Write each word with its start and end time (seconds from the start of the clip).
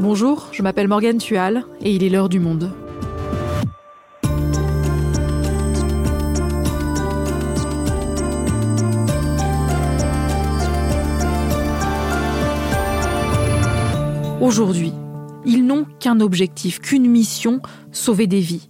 Bonjour, 0.00 0.50
je 0.52 0.62
m'appelle 0.62 0.86
Morgane 0.86 1.18
Tual 1.18 1.64
et 1.80 1.92
il 1.92 2.04
est 2.04 2.08
l'heure 2.08 2.28
du 2.28 2.38
monde. 2.38 2.70
Aujourd'hui, 14.40 14.92
ils 15.44 15.66
n'ont 15.66 15.84
qu'un 15.98 16.20
objectif, 16.20 16.78
qu'une 16.78 17.10
mission, 17.10 17.60
sauver 17.90 18.28
des 18.28 18.38
vies. 18.38 18.68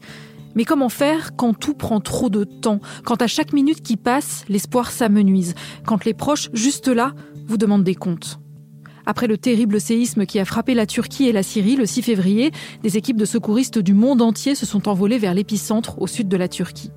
Mais 0.55 0.65
comment 0.65 0.89
faire 0.89 1.37
quand 1.37 1.53
tout 1.53 1.75
prend 1.75 2.01
trop 2.01 2.31
de 2.31 2.45
temps, 2.45 2.81
quand 3.05 3.21
à 3.21 3.27
chaque 3.27 3.53
minute 3.53 3.83
qui 3.83 3.99
passe, 3.99 4.47
l'espoir 4.49 4.91
s'amenuise, 4.91 5.55
quand 5.85 6.07
les 6.07 6.15
proches, 6.15 6.49
juste 6.55 6.89
là, 6.89 7.13
vous 7.47 7.59
demandent 7.59 7.85
des 7.85 7.95
comptes? 7.95 8.41
Après 9.09 9.27
le 9.27 9.39
terrible 9.39 9.81
séisme 9.81 10.27
qui 10.27 10.39
a 10.39 10.45
frappé 10.45 10.75
la 10.75 10.85
Turquie 10.85 11.29
et 11.29 11.33
la 11.33 11.43
Syrie 11.43 11.77
le 11.77 11.87
6 11.87 12.03
février, 12.03 12.53
des 12.83 12.99
équipes 12.99 13.17
de 13.17 13.25
secouristes 13.25 13.79
du 13.79 13.95
monde 13.95 14.21
entier 14.21 14.55
se 14.55 14.67
sont 14.67 14.87
envolées 14.87 15.17
vers 15.17 15.33
l'épicentre 15.33 15.99
au 15.99 16.07
sud 16.07 16.29
de 16.29 16.37
la 16.37 16.47
Turquie. 16.47 16.91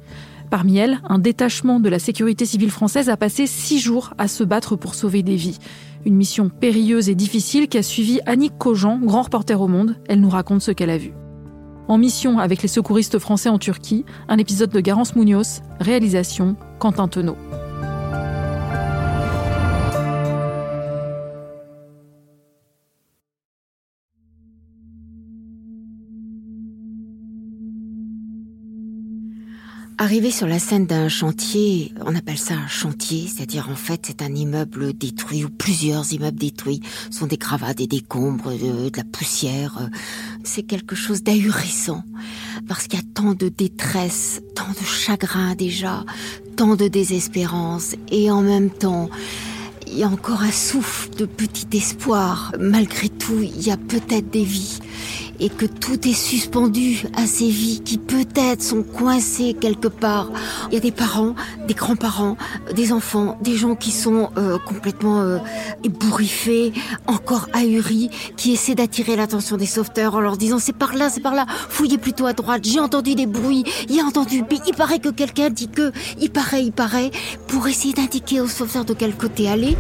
Parmi 0.50 0.78
elles, 0.78 1.00
un 1.08 1.20
détachement 1.20 1.80
de 1.80 1.88
la 1.88 2.00
sécurité 2.00 2.46
civile 2.46 2.70
française 2.70 3.08
a 3.08 3.16
passé 3.16 3.48
six 3.48 3.80
jours 3.80 4.14
à 4.18 4.28
se 4.28 4.44
battre 4.44 4.76
pour 4.76 4.94
sauver 4.94 5.24
des 5.24 5.38
vies. 5.38 5.58
Une 6.04 6.16
mission 6.16 6.50
périlleuse 6.50 7.08
et 7.08 7.16
difficile 7.16 7.70
qu'a 7.70 7.82
suivi 7.82 8.20
Annick 8.26 8.58
Cogent, 8.58 9.00
grand 9.02 9.22
reporter 9.22 9.62
au 9.62 9.70
Monde. 9.70 9.96
Elle 10.10 10.20
nous 10.20 10.30
raconte 10.30 10.62
ce 10.62 10.72
qu'elle 10.72 10.90
a 10.90 10.98
vu. 10.98 11.14
En 11.88 11.98
mission 11.98 12.40
avec 12.40 12.62
les 12.62 12.68
secouristes 12.68 13.20
français 13.20 13.48
en 13.48 13.58
Turquie, 13.58 14.04
un 14.28 14.38
épisode 14.38 14.72
de 14.72 14.82
Garance 14.82 15.16
Munoz, 15.16 15.62
réalisation 15.80 16.58
Quentin 16.78 17.08
Tenot. 17.08 17.38
Arriver 30.02 30.32
sur 30.32 30.48
la 30.48 30.58
scène 30.58 30.88
d'un 30.88 31.10
chantier, 31.10 31.94
on 32.04 32.16
appelle 32.16 32.40
ça 32.40 32.56
un 32.56 32.68
chantier, 32.68 33.28
c'est-à-dire 33.28 33.70
en 33.70 33.76
fait 33.76 34.02
c'est 34.08 34.24
un 34.24 34.34
immeuble 34.34 34.94
détruit 34.94 35.46
ou 35.46 35.50
plusieurs 35.52 36.12
immeubles 36.12 36.40
détruits, 36.40 36.82
sont 37.12 37.28
des 37.28 37.38
gravats, 37.38 37.76
des 37.76 37.86
décombres, 37.86 38.50
de, 38.50 38.90
de 38.90 38.98
la 38.98 39.04
poussière. 39.04 39.92
C'est 40.44 40.64
quelque 40.64 40.96
chose 40.96 41.22
d'ahurissant 41.22 42.04
parce 42.68 42.88
qu'il 42.88 43.00
y 43.00 43.04
a 43.04 43.06
tant 43.14 43.34
de 43.36 43.48
détresse, 43.48 44.42
tant 44.56 44.72
de 44.72 44.84
chagrin 44.84 45.54
déjà, 45.54 46.04
tant 46.56 46.76
de 46.76 46.88
désespérance 46.88 47.94
et 48.10 48.32
en 48.32 48.42
même 48.42 48.72
temps 48.72 49.08
il 49.86 50.00
y 50.00 50.04
a 50.04 50.08
encore 50.08 50.42
un 50.42 50.52
souffle 50.52 51.12
de 51.16 51.26
petit 51.26 51.78
espoir. 51.78 52.54
Malgré 52.60 53.10
tout, 53.10 53.40
il 53.42 53.62
y 53.62 53.70
a 53.70 53.78
peut-être 53.78 54.32
des 54.32 54.46
vies 54.46 54.80
et 55.42 55.50
que 55.50 55.66
tout 55.66 56.08
est 56.08 56.14
suspendu 56.14 57.04
à 57.18 57.26
ces 57.26 57.50
vies 57.50 57.82
qui 57.84 57.98
peut-être 57.98 58.62
sont 58.62 58.84
coincées 58.84 59.56
quelque 59.60 59.88
part. 59.88 60.30
Il 60.70 60.76
y 60.76 60.78
a 60.78 60.80
des 60.80 60.92
parents, 60.92 61.36
des 61.68 61.74
grands-parents, 61.74 62.38
des 62.76 62.94
enfants, 62.94 63.38
des 63.42 63.58
gens 63.58 63.76
qui 63.76 63.92
sont 63.92 64.30
euh, 64.38 64.60
complètement 64.60 65.22
euh, 65.22 65.40
ébouriffés, 65.84 66.72
encore 67.08 67.50
ahuris, 67.54 68.12
qui 68.38 68.54
essaient 68.54 68.76
d'attirer 68.76 69.16
l'attention 69.16 69.58
des 69.58 69.66
sauveteurs 69.66 70.16
en 70.16 70.22
leur 70.22 70.38
disant 70.38 70.60
c'est 70.60 70.78
par 70.78 70.94
là, 70.94 71.10
c'est 71.10 71.22
par 71.22 71.34
là, 71.34 71.46
fouillez 71.70 71.98
plutôt 71.98 72.28
à 72.28 72.34
droite, 72.34 72.64
j'ai 72.64 72.80
entendu 72.80 73.16
des 73.16 73.26
bruits, 73.26 73.64
il 73.90 74.00
a 74.00 74.04
entendu, 74.04 74.44
il 74.68 74.76
paraît 74.76 75.00
que 75.00 75.10
quelqu'un 75.10 75.50
dit 75.50 75.68
que, 75.68 75.92
il 76.20 76.30
paraît, 76.30 76.64
il 76.64 76.72
paraît, 76.72 77.10
pour 77.48 77.68
essayer 77.68 77.94
d'indiquer 77.94 78.42
aux 78.42 78.48
sauveteurs 78.48 78.86
de 78.86 78.94
quel 78.94 79.16
côté 79.16 79.50
aller. 79.50 79.76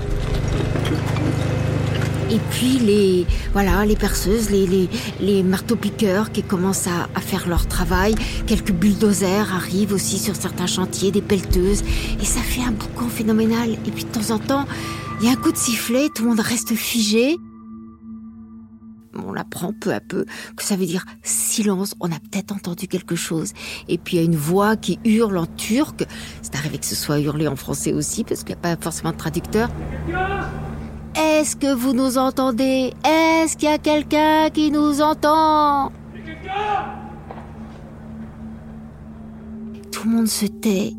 Et 2.31 2.39
puis 2.49 2.79
les 2.79 3.25
voilà 3.51 3.85
les 3.85 3.95
perceuses, 3.95 4.49
les, 4.49 5.43
marteaux-piqueurs 5.43 6.31
qui 6.31 6.43
commencent 6.43 6.87
à, 6.87 7.09
à, 7.13 7.19
faire 7.19 7.47
leur 7.47 7.67
travail. 7.67 8.15
Quelques 8.47 8.71
bulldozers 8.71 9.53
arrivent 9.53 9.93
aussi 9.93 10.17
sur 10.17 10.35
certains 10.35 10.67
chantiers, 10.67 11.11
des 11.11 11.21
pelleteuses. 11.21 11.83
Et 12.21 12.25
ça 12.25 12.39
fait 12.39 12.63
un 12.63 12.71
boucan 12.71 13.09
phénoménal. 13.09 13.71
Et 13.71 13.91
puis 13.91 14.05
de 14.05 14.09
temps 14.09 14.33
en 14.33 14.39
temps, 14.39 14.65
il 15.19 15.27
y 15.27 15.29
a 15.29 15.33
un 15.33 15.35
coup 15.35 15.51
de 15.51 15.57
sifflet, 15.57 16.07
tout 16.15 16.23
le 16.23 16.29
monde 16.29 16.39
reste 16.39 16.73
figé. 16.73 17.37
On 19.13 19.35
apprend 19.35 19.73
peu 19.73 19.93
à 19.93 19.99
peu 19.99 20.25
que 20.55 20.63
ça 20.63 20.75
veut 20.75 20.85
dire 20.85 21.05
silence, 21.21 21.95
on 21.99 22.07
a 22.11 22.19
peut-être 22.19 22.53
entendu 22.53 22.87
quelque 22.87 23.15
chose. 23.15 23.51
Et 23.89 23.97
puis 23.97 24.15
il 24.15 24.19
y 24.19 24.23
a 24.23 24.25
une 24.25 24.37
voix 24.37 24.77
qui 24.77 24.99
hurle 25.03 25.37
en 25.37 25.45
turc. 25.45 26.05
C'est 26.41 26.55
arrivé 26.55 26.77
que 26.77 26.85
ce 26.85 26.95
soit 26.95 27.19
hurlé 27.19 27.47
en 27.47 27.55
français 27.55 27.93
aussi, 27.93 28.23
parce 28.23 28.43
qu'il 28.43 28.55
n'y 28.55 28.59
a 28.59 28.75
pas 28.75 28.81
forcément 28.81 29.11
de 29.11 29.17
traducteur. 29.17 29.69
Est-ce 31.15 31.55
que 31.55 31.73
vous 31.73 31.93
nous 31.93 32.17
entendez? 32.17 32.93
Est-ce 33.03 33.57
qu'il 33.57 33.69
y 33.69 33.71
a 33.71 33.77
quelqu'un 33.77 34.49
qui 34.49 34.71
nous 34.71 35.01
entend? 35.01 35.91
Tout 39.91 40.07
le 40.07 40.15
monde 40.15 40.27
se 40.27 40.45
tait. 40.45 40.93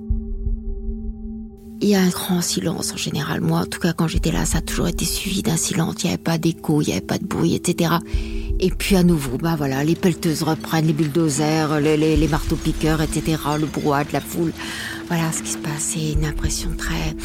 Il 1.80 1.88
y 1.88 1.96
a 1.96 2.00
un 2.00 2.10
grand 2.10 2.42
silence 2.42 2.92
en 2.92 2.96
général. 2.96 3.40
Moi, 3.40 3.58
en 3.60 3.66
tout 3.66 3.80
cas, 3.80 3.92
quand 3.92 4.06
j'étais 4.06 4.30
là, 4.30 4.44
ça 4.44 4.58
a 4.58 4.60
toujours 4.60 4.86
été 4.86 5.04
suivi 5.04 5.42
d'un 5.42 5.56
silence. 5.56 5.96
Il 6.02 6.06
n'y 6.06 6.12
avait 6.12 6.22
pas 6.22 6.38
d'écho, 6.38 6.80
il 6.80 6.86
n'y 6.86 6.92
avait 6.92 7.00
pas 7.00 7.18
de 7.18 7.26
bruit, 7.26 7.54
etc. 7.54 7.94
Et 8.60 8.70
puis 8.70 8.94
à 8.94 9.02
nouveau, 9.02 9.38
bah 9.38 9.56
voilà, 9.56 9.82
les 9.82 9.96
pelleteuses 9.96 10.44
reprennent, 10.44 10.86
les 10.86 10.92
bulldozers, 10.92 11.80
les, 11.80 11.96
les, 11.96 12.16
les 12.16 12.28
marteaux-piqueurs, 12.28 13.00
etc. 13.02 13.36
Le 13.58 13.66
brouhaha 13.66 14.04
de 14.04 14.12
la 14.12 14.20
foule. 14.20 14.52
Voilà 15.08 15.32
ce 15.32 15.42
qui 15.42 15.50
se 15.50 15.58
passe. 15.58 15.80
C'est 15.80 16.12
une 16.12 16.24
impression 16.24 16.70
très, 16.78 17.16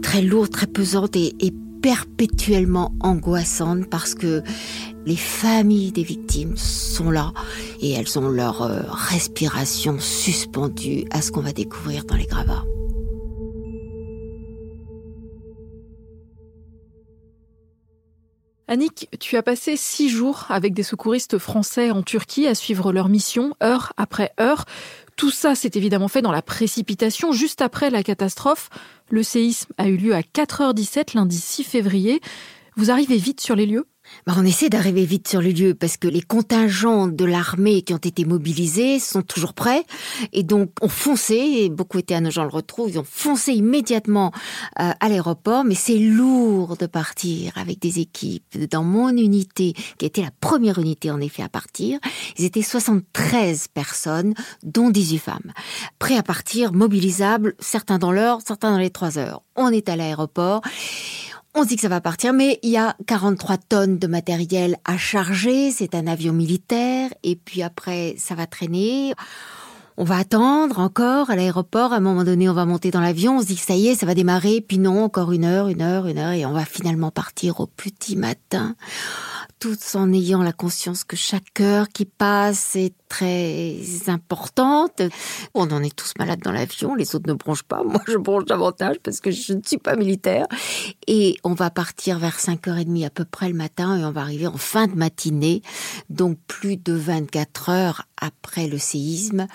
très 0.00 0.22
lourde, 0.22 0.50
très 0.50 0.66
pesante 0.66 1.16
et, 1.16 1.34
et 1.40 1.52
perpétuellement 1.82 2.92
angoissante 3.00 3.88
parce 3.88 4.14
que 4.14 4.42
les 5.06 5.16
familles 5.16 5.92
des 5.92 6.02
victimes 6.02 6.56
sont 6.56 7.10
là 7.10 7.32
et 7.80 7.92
elles 7.92 8.18
ont 8.18 8.28
leur 8.28 8.62
euh, 8.62 8.80
respiration 8.88 9.98
suspendue 9.98 11.04
à 11.10 11.22
ce 11.22 11.32
qu'on 11.32 11.40
va 11.40 11.52
découvrir 11.52 12.04
dans 12.04 12.16
les 12.16 12.26
gravats. 12.26 12.64
Annick, 18.70 19.08
tu 19.18 19.36
as 19.36 19.42
passé 19.42 19.76
six 19.76 20.08
jours 20.08 20.46
avec 20.48 20.74
des 20.74 20.84
secouristes 20.84 21.38
français 21.38 21.90
en 21.90 22.02
Turquie 22.02 22.46
à 22.46 22.54
suivre 22.54 22.92
leur 22.92 23.08
mission 23.08 23.52
heure 23.64 23.92
après 23.96 24.32
heure. 24.38 24.64
Tout 25.20 25.30
ça 25.30 25.54
s'est 25.54 25.72
évidemment 25.74 26.08
fait 26.08 26.22
dans 26.22 26.32
la 26.32 26.40
précipitation, 26.40 27.32
juste 27.32 27.60
après 27.60 27.90
la 27.90 28.02
catastrophe. 28.02 28.70
Le 29.10 29.22
séisme 29.22 29.70
a 29.76 29.86
eu 29.86 29.98
lieu 29.98 30.14
à 30.14 30.22
4h17 30.22 31.14
lundi 31.14 31.36
6 31.36 31.62
février. 31.62 32.22
Vous 32.76 32.90
arrivez 32.90 33.18
vite 33.18 33.42
sur 33.42 33.54
les 33.54 33.66
lieux? 33.66 33.86
Bah, 34.26 34.34
on 34.36 34.44
essaie 34.44 34.68
d'arriver 34.68 35.04
vite 35.04 35.28
sur 35.28 35.40
le 35.40 35.50
lieu 35.50 35.74
parce 35.74 35.96
que 35.96 36.08
les 36.08 36.22
contingents 36.22 37.06
de 37.06 37.24
l'armée 37.24 37.82
qui 37.82 37.94
ont 37.94 37.98
été 37.98 38.24
mobilisés 38.24 38.98
sont 38.98 39.22
toujours 39.22 39.54
prêts 39.54 39.84
et 40.32 40.42
donc 40.42 40.70
ont 40.82 40.88
foncé, 40.88 41.34
et 41.34 41.68
beaucoup 41.68 41.98
étaient 41.98 42.14
à 42.14 42.20
nos 42.20 42.30
gens 42.30 42.44
le 42.44 42.50
retrouvent, 42.50 42.90
ils 42.90 42.98
ont 42.98 43.04
foncé 43.04 43.52
immédiatement 43.52 44.32
euh, 44.80 44.90
à 44.98 45.08
l'aéroport, 45.08 45.64
mais 45.64 45.74
c'est 45.74 45.98
lourd 45.98 46.76
de 46.76 46.86
partir 46.86 47.52
avec 47.56 47.78
des 47.78 47.98
équipes. 47.98 48.68
Dans 48.70 48.84
mon 48.84 49.10
unité, 49.10 49.74
qui 49.98 50.06
était 50.06 50.22
la 50.22 50.30
première 50.40 50.78
unité 50.78 51.10
en 51.10 51.20
effet 51.20 51.42
à 51.42 51.48
partir, 51.48 51.98
ils 52.38 52.44
étaient 52.44 52.62
73 52.62 53.68
personnes, 53.68 54.34
dont 54.62 54.90
18 54.90 55.18
femmes, 55.18 55.52
prêts 55.98 56.16
à 56.16 56.22
partir, 56.22 56.72
mobilisables, 56.72 57.54
certains 57.58 57.98
dans 57.98 58.12
l'heure, 58.12 58.40
certains 58.46 58.72
dans 58.72 58.78
les 58.78 58.90
trois 58.90 59.18
heures. 59.18 59.42
On 59.56 59.70
est 59.70 59.88
à 59.88 59.96
l'aéroport. 59.96 60.62
On 61.52 61.64
dit 61.64 61.74
que 61.74 61.82
ça 61.82 61.88
va 61.88 62.00
partir, 62.00 62.32
mais 62.32 62.60
il 62.62 62.70
y 62.70 62.76
a 62.76 62.94
43 63.06 63.56
tonnes 63.56 63.98
de 63.98 64.06
matériel 64.06 64.76
à 64.84 64.96
charger. 64.96 65.72
C'est 65.72 65.96
un 65.96 66.06
avion 66.06 66.32
militaire. 66.32 67.10
Et 67.24 67.34
puis 67.34 67.62
après, 67.62 68.14
ça 68.18 68.36
va 68.36 68.46
traîner. 68.46 69.14
On 69.96 70.04
va 70.04 70.18
attendre 70.18 70.78
encore 70.78 71.28
à 71.28 71.34
l'aéroport. 71.34 71.92
À 71.92 71.96
un 71.96 72.00
moment 72.00 72.22
donné, 72.22 72.48
on 72.48 72.54
va 72.54 72.66
monter 72.66 72.92
dans 72.92 73.00
l'avion. 73.00 73.38
On 73.38 73.40
se 73.42 73.46
dit 73.46 73.56
que 73.56 73.62
ça 73.62 73.74
y 73.74 73.88
est, 73.88 73.96
ça 73.96 74.06
va 74.06 74.14
démarrer. 74.14 74.60
Puis 74.60 74.78
non, 74.78 75.02
encore 75.02 75.32
une 75.32 75.44
heure, 75.44 75.66
une 75.66 75.82
heure, 75.82 76.06
une 76.06 76.18
heure. 76.18 76.32
Et 76.32 76.46
on 76.46 76.52
va 76.52 76.64
finalement 76.64 77.10
partir 77.10 77.58
au 77.58 77.66
petit 77.66 78.14
matin 78.14 78.76
tout 79.60 79.76
en 79.94 80.10
ayant 80.12 80.42
la 80.42 80.54
conscience 80.54 81.04
que 81.04 81.16
chaque 81.16 81.60
heure 81.60 81.88
qui 81.90 82.06
passe 82.06 82.74
est 82.76 82.94
très 83.08 83.76
importante. 84.08 85.02
On 85.52 85.70
en 85.70 85.82
est 85.82 85.94
tous 85.94 86.14
malades 86.18 86.40
dans 86.40 86.50
l'avion, 86.50 86.94
les 86.94 87.14
autres 87.14 87.28
ne 87.28 87.34
bronchent 87.34 87.64
pas. 87.64 87.84
Moi, 87.84 88.00
je 88.08 88.16
bronche 88.16 88.46
davantage 88.46 88.96
parce 89.02 89.20
que 89.20 89.30
je 89.30 89.52
ne 89.52 89.60
suis 89.64 89.76
pas 89.76 89.96
militaire. 89.96 90.46
Et 91.06 91.36
on 91.44 91.52
va 91.52 91.70
partir 91.70 92.18
vers 92.18 92.38
5h30 92.38 93.06
à 93.06 93.10
peu 93.10 93.26
près 93.26 93.48
le 93.48 93.54
matin 93.54 93.98
et 93.98 94.04
on 94.04 94.10
va 94.12 94.22
arriver 94.22 94.46
en 94.46 94.56
fin 94.56 94.86
de 94.86 94.94
matinée, 94.94 95.60
donc 96.08 96.38
plus 96.46 96.78
de 96.78 96.94
24 96.94 97.68
heures 97.68 98.02
après 98.16 98.66
le 98.66 98.78
séisme. 98.78 99.46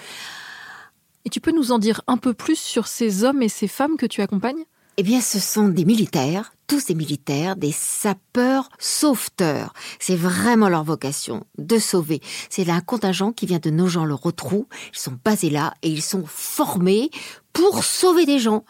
Et 1.26 1.30
tu 1.30 1.42
peux 1.42 1.52
nous 1.52 1.72
en 1.72 1.80
dire 1.80 2.02
un 2.06 2.18
peu 2.18 2.36
plus 2.36 2.60
sur 2.60 2.86
ces 2.86 3.24
hommes 3.24 3.42
et 3.42 3.50
ces 3.50 3.68
femmes 3.68 3.98
que 3.98 4.06
tu 4.06 4.22
accompagnes? 4.22 4.66
Eh 4.98 5.04
bien, 5.04 5.22
ce 5.22 5.40
sont 5.40 5.68
des 5.68 5.86
militaires, 5.86 6.54
tous 6.68 6.80
ces 6.80 6.96
militaires, 6.96 7.56
des 7.56 7.72
sapeurs 7.72 8.70
sauveteurs. 8.80 9.74
C'est 10.00 10.16
vraiment 10.16 10.70
leur 10.70 10.84
vocation 10.84 11.46
de 11.58 11.78
sauver. 11.78 12.22
C'est 12.50 12.70
un 12.70 12.82
contingent 12.82 13.32
qui 13.34 13.46
vient 13.46 13.60
de 13.60 13.70
Nogent-le-Rotrou. 13.70 14.68
Ils 14.94 15.00
sont 15.00 15.18
basés 15.24 15.50
là 15.50 15.74
et 15.84 15.90
ils 15.90 16.02
sont 16.02 16.24
formés 16.26 17.10
pour 17.52 17.84
sauver 17.84 18.26
des 18.26 18.40
gens. 18.40 18.64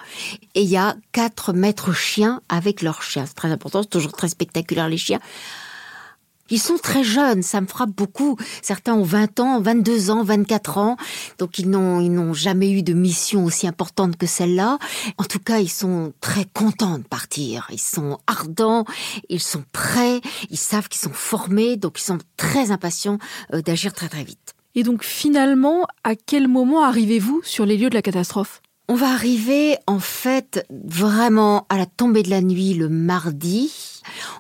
Et 0.55 0.61
il 0.63 0.69
y 0.69 0.77
a 0.77 0.95
quatre 1.11 1.53
maîtres 1.53 1.93
chiens 1.93 2.41
avec 2.49 2.81
leurs 2.81 3.03
chiens. 3.03 3.25
C'est 3.25 3.35
très 3.35 3.51
important, 3.51 3.83
c'est 3.83 3.89
toujours 3.89 4.13
très 4.13 4.29
spectaculaire 4.29 4.89
les 4.89 4.97
chiens. 4.97 5.19
Ils 6.51 6.59
sont 6.59 6.77
très 6.77 7.03
jeunes, 7.03 7.41
ça 7.41 7.59
me 7.59 7.65
frappe 7.65 7.89
beaucoup. 7.89 8.37
Certains 8.61 8.93
ont 8.93 9.03
20 9.03 9.39
ans, 9.39 9.59
22 9.61 10.11
ans, 10.11 10.23
24 10.23 10.77
ans, 10.77 10.95
donc 11.39 11.57
ils 11.57 11.67
n'ont 11.67 11.99
ils 12.01 12.11
n'ont 12.11 12.33
jamais 12.33 12.69
eu 12.69 12.83
de 12.83 12.93
mission 12.93 13.45
aussi 13.45 13.65
importante 13.67 14.15
que 14.15 14.27
celle-là. 14.27 14.77
En 15.17 15.23
tout 15.23 15.39
cas, 15.39 15.57
ils 15.57 15.69
sont 15.69 16.13
très 16.21 16.45
contents 16.45 16.99
de 16.99 17.03
partir. 17.03 17.67
Ils 17.71 17.79
sont 17.79 18.19
ardents, 18.27 18.85
ils 19.29 19.41
sont 19.41 19.63
prêts, 19.71 20.21
ils 20.51 20.57
savent 20.57 20.87
qu'ils 20.87 21.01
sont 21.01 21.13
formés, 21.13 21.77
donc 21.77 21.99
ils 21.99 22.03
sont 22.03 22.19
très 22.37 22.69
impatients 22.69 23.17
euh, 23.53 23.61
d'agir 23.61 23.93
très 23.93 24.07
très 24.09 24.23
vite. 24.23 24.53
Et 24.75 24.83
donc 24.83 25.03
finalement, 25.03 25.85
à 26.03 26.15
quel 26.15 26.47
moment 26.47 26.83
arrivez-vous 26.83 27.41
sur 27.43 27.65
les 27.65 27.77
lieux 27.77 27.89
de 27.89 27.95
la 27.95 28.01
catastrophe? 28.03 28.61
On 28.87 28.93
va 28.93 29.07
arriver 29.09 29.77
en 29.87 29.99
fait 29.99 30.63
vraiment 30.69 31.65
à 31.69 31.77
la 31.77 31.87
tombée 31.87 32.21
de 32.21 32.29
la 32.29 32.41
nuit 32.41 32.75
le 32.75 32.87
mardi. 32.87 33.71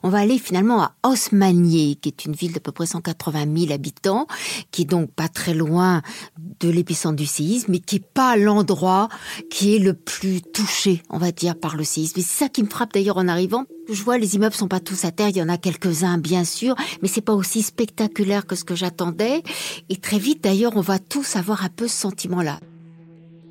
On 0.03 0.09
va 0.09 0.19
aller 0.19 0.37
finalement 0.37 0.83
à 0.83 0.91
Osmanier, 1.03 1.95
qui 1.95 2.09
est 2.09 2.25
une 2.25 2.33
ville 2.33 2.53
d'à 2.53 2.59
peu 2.59 2.71
près 2.71 2.85
180 2.85 3.45
000 3.57 3.73
habitants, 3.73 4.27
qui 4.71 4.83
est 4.83 4.85
donc 4.85 5.11
pas 5.11 5.27
très 5.27 5.53
loin 5.53 6.01
de 6.59 6.69
l'épicentre 6.69 7.15
du 7.15 7.25
séisme, 7.25 7.71
mais 7.71 7.79
qui 7.79 7.97
est 7.97 8.05
pas 8.13 8.37
l'endroit 8.37 9.09
qui 9.49 9.75
est 9.75 9.79
le 9.79 9.93
plus 9.93 10.41
touché, 10.41 11.01
on 11.09 11.17
va 11.17 11.31
dire, 11.31 11.55
par 11.57 11.75
le 11.75 11.83
séisme. 11.83 12.13
C'est 12.15 12.45
ça 12.45 12.49
qui 12.49 12.63
me 12.63 12.69
frappe 12.69 12.93
d'ailleurs 12.93 13.17
en 13.17 13.27
arrivant. 13.27 13.65
Je 13.89 14.03
vois 14.03 14.17
les 14.17 14.35
immeubles 14.35 14.55
sont 14.55 14.67
pas 14.67 14.79
tous 14.79 15.05
à 15.05 15.11
terre, 15.11 15.29
il 15.29 15.37
y 15.37 15.41
en 15.41 15.49
a 15.49 15.57
quelques-uns 15.57 16.17
bien 16.17 16.43
sûr, 16.43 16.75
mais 17.01 17.07
c'est 17.07 17.21
pas 17.21 17.33
aussi 17.33 17.61
spectaculaire 17.61 18.45
que 18.47 18.55
ce 18.55 18.63
que 18.63 18.75
j'attendais. 18.75 19.43
Et 19.89 19.97
très 19.97 20.17
vite 20.17 20.43
d'ailleurs, 20.43 20.75
on 20.75 20.81
va 20.81 20.99
tous 20.99 21.35
avoir 21.35 21.63
un 21.63 21.69
peu 21.69 21.87
ce 21.87 21.95
sentiment-là 21.95 22.59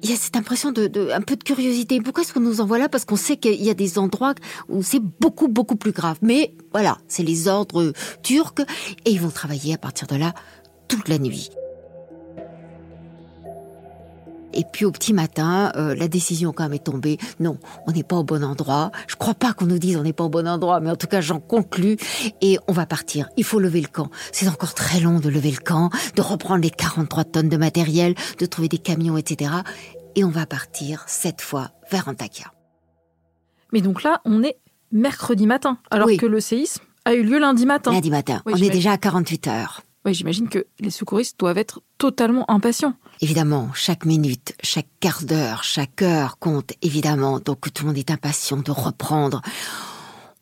il 0.04 0.10
y 0.10 0.12
a 0.12 0.16
cette 0.16 0.36
impression 0.36 0.70
de, 0.70 1.10
un 1.12 1.22
peu 1.22 1.34
de 1.34 1.42
curiosité. 1.42 2.00
Pourquoi 2.02 2.22
est-ce 2.22 2.34
qu'on 2.34 2.40
nous 2.40 2.60
envoie 2.60 2.78
là? 2.78 2.90
Parce 2.90 3.06
qu'on 3.06 3.16
sait 3.16 3.38
qu'il 3.38 3.62
y 3.62 3.70
a 3.70 3.74
des 3.74 3.98
endroits 3.98 4.34
où 4.68 4.82
c'est 4.82 5.00
beaucoup 5.00 5.48
beaucoup 5.48 5.76
plus 5.76 5.92
grave. 5.92 6.18
Mais 6.20 6.54
voilà, 6.72 6.98
c'est 7.08 7.22
les 7.22 7.48
ordres 7.48 7.94
turcs 8.22 8.60
et 9.06 9.10
ils 9.10 9.20
vont 9.20 9.30
travailler 9.30 9.72
à 9.74 9.78
partir 9.78 10.06
de 10.06 10.16
là 10.16 10.34
toute 10.88 11.08
la 11.08 11.18
nuit. 11.18 11.48
Et 14.54 14.64
puis 14.64 14.84
au 14.84 14.92
petit 14.92 15.12
matin, 15.12 15.72
euh, 15.76 15.94
la 15.94 16.08
décision 16.08 16.52
quand 16.52 16.64
même 16.64 16.74
est 16.74 16.84
tombée. 16.84 17.18
Non, 17.40 17.58
on 17.86 17.92
n'est 17.92 18.04
pas 18.04 18.16
au 18.16 18.24
bon 18.24 18.44
endroit. 18.44 18.92
Je 19.08 19.16
crois 19.16 19.34
pas 19.34 19.52
qu'on 19.52 19.66
nous 19.66 19.78
dise 19.78 19.96
on 19.96 20.02
n'est 20.02 20.12
pas 20.12 20.24
au 20.24 20.28
bon 20.28 20.46
endroit, 20.46 20.80
mais 20.80 20.90
en 20.90 20.96
tout 20.96 21.08
cas 21.08 21.20
j'en 21.20 21.40
conclus 21.40 21.96
et 22.40 22.58
on 22.68 22.72
va 22.72 22.86
partir. 22.86 23.28
Il 23.36 23.44
faut 23.44 23.58
lever 23.58 23.80
le 23.80 23.88
camp. 23.88 24.10
C'est 24.32 24.48
encore 24.48 24.74
très 24.74 25.00
long 25.00 25.18
de 25.18 25.28
lever 25.28 25.50
le 25.50 25.58
camp, 25.58 25.90
de 26.14 26.22
reprendre 26.22 26.62
les 26.62 26.70
43 26.70 27.24
tonnes 27.24 27.48
de 27.48 27.56
matériel, 27.56 28.14
de 28.38 28.46
trouver 28.46 28.68
des 28.68 28.78
camions, 28.78 29.16
etc. 29.16 29.50
Et 30.16 30.24
on 30.24 30.30
va 30.30 30.46
partir 30.46 31.04
cette 31.06 31.40
fois 31.40 31.70
vers 31.90 32.08
Antakya. 32.08 32.52
Mais 33.72 33.80
donc 33.80 34.02
là, 34.02 34.20
on 34.24 34.42
est 34.42 34.58
mercredi 34.92 35.46
matin, 35.46 35.78
alors 35.90 36.08
que 36.18 36.26
le 36.26 36.40
séisme 36.40 36.82
a 37.04 37.14
eu 37.14 37.22
lieu 37.22 37.38
lundi 37.38 37.66
matin. 37.66 37.92
Lundi 37.92 38.10
matin. 38.10 38.42
on 38.46 38.54
est 38.54 38.70
déjà 38.70 38.92
à 38.92 38.98
48 38.98 39.48
heures. 39.48 39.82
Oui, 40.04 40.12
j'imagine 40.12 40.48
que 40.48 40.66
les 40.80 40.90
secouristes 40.90 41.40
doivent 41.40 41.58
être 41.58 41.80
totalement 41.96 42.48
impatients. 42.50 42.94
Évidemment, 43.20 43.70
chaque 43.74 44.04
minute, 44.04 44.54
chaque 44.62 44.88
quart 45.00 45.22
d'heure, 45.22 45.64
chaque 45.64 46.02
heure 46.02 46.38
compte, 46.38 46.74
évidemment. 46.82 47.40
Donc 47.40 47.72
tout 47.72 47.84
le 47.84 47.88
monde 47.88 47.98
est 47.98 48.10
impatient 48.10 48.58
de 48.58 48.70
reprendre. 48.70 49.40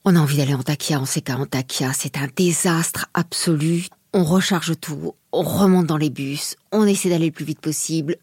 On 0.05 0.17
a 0.17 0.19
envie 0.19 0.37
d'aller 0.37 0.55
en 0.55 0.63
Takia, 0.63 1.01
on 1.01 1.07
sait 1.07 1.21
qu'à 1.21 1.37
Antakya, 1.37 1.93
c'est 1.93 2.19
un 2.19 2.27
désastre 2.35 3.07
absolu. 3.15 3.87
On 4.13 4.25
recharge 4.25 4.79
tout, 4.81 5.15
on 5.31 5.43
remonte 5.43 5.87
dans 5.87 5.97
les 5.97 6.11
bus, 6.11 6.57
on 6.73 6.85
essaie 6.85 7.09
d'aller 7.09 7.27
le 7.27 7.33
plus 7.33 7.45
vite 7.45 7.61
possible. 7.61 8.17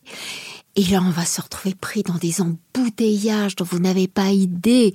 Et 0.80 0.84
là, 0.84 1.02
on 1.06 1.10
va 1.10 1.26
se 1.26 1.42
retrouver 1.42 1.76
pris 1.76 2.04
dans 2.04 2.16
des 2.16 2.40
embouteillages 2.40 3.58
dont 3.58 3.66
vous 3.66 3.80
n'avez 3.80 4.08
pas 4.08 4.30
idée. 4.30 4.94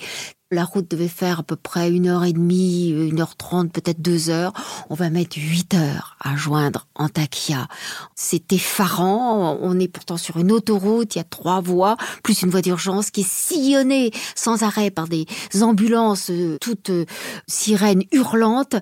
La 0.54 0.64
route 0.64 0.88
devait 0.88 1.08
faire 1.08 1.40
à 1.40 1.42
peu 1.42 1.56
près 1.56 1.90
une 1.90 2.06
heure 2.06 2.22
et 2.22 2.32
demie, 2.32 2.90
une 2.90 3.20
heure 3.20 3.34
trente, 3.34 3.72
peut-être 3.72 4.00
deux 4.00 4.30
heures. 4.30 4.52
On 4.88 4.94
va 4.94 5.10
mettre 5.10 5.36
huit 5.36 5.74
heures 5.74 6.16
à 6.20 6.36
joindre 6.36 6.86
Antakya. 6.94 7.66
C'est 8.14 8.52
effarant. 8.52 9.58
On 9.60 9.80
est 9.80 9.88
pourtant 9.88 10.16
sur 10.16 10.36
une 10.36 10.52
autoroute. 10.52 11.16
Il 11.16 11.18
y 11.18 11.20
a 11.20 11.24
trois 11.24 11.60
voies, 11.60 11.96
plus 12.22 12.42
une 12.42 12.50
voie 12.50 12.62
d'urgence 12.62 13.10
qui 13.10 13.22
est 13.22 13.28
sillonnée 13.28 14.12
sans 14.36 14.62
arrêt 14.62 14.92
par 14.92 15.08
des 15.08 15.26
ambulances, 15.60 16.30
euh, 16.30 16.56
toutes 16.60 16.90
euh, 16.90 17.04
sirènes 17.48 18.04
hurlantes. 18.12 18.76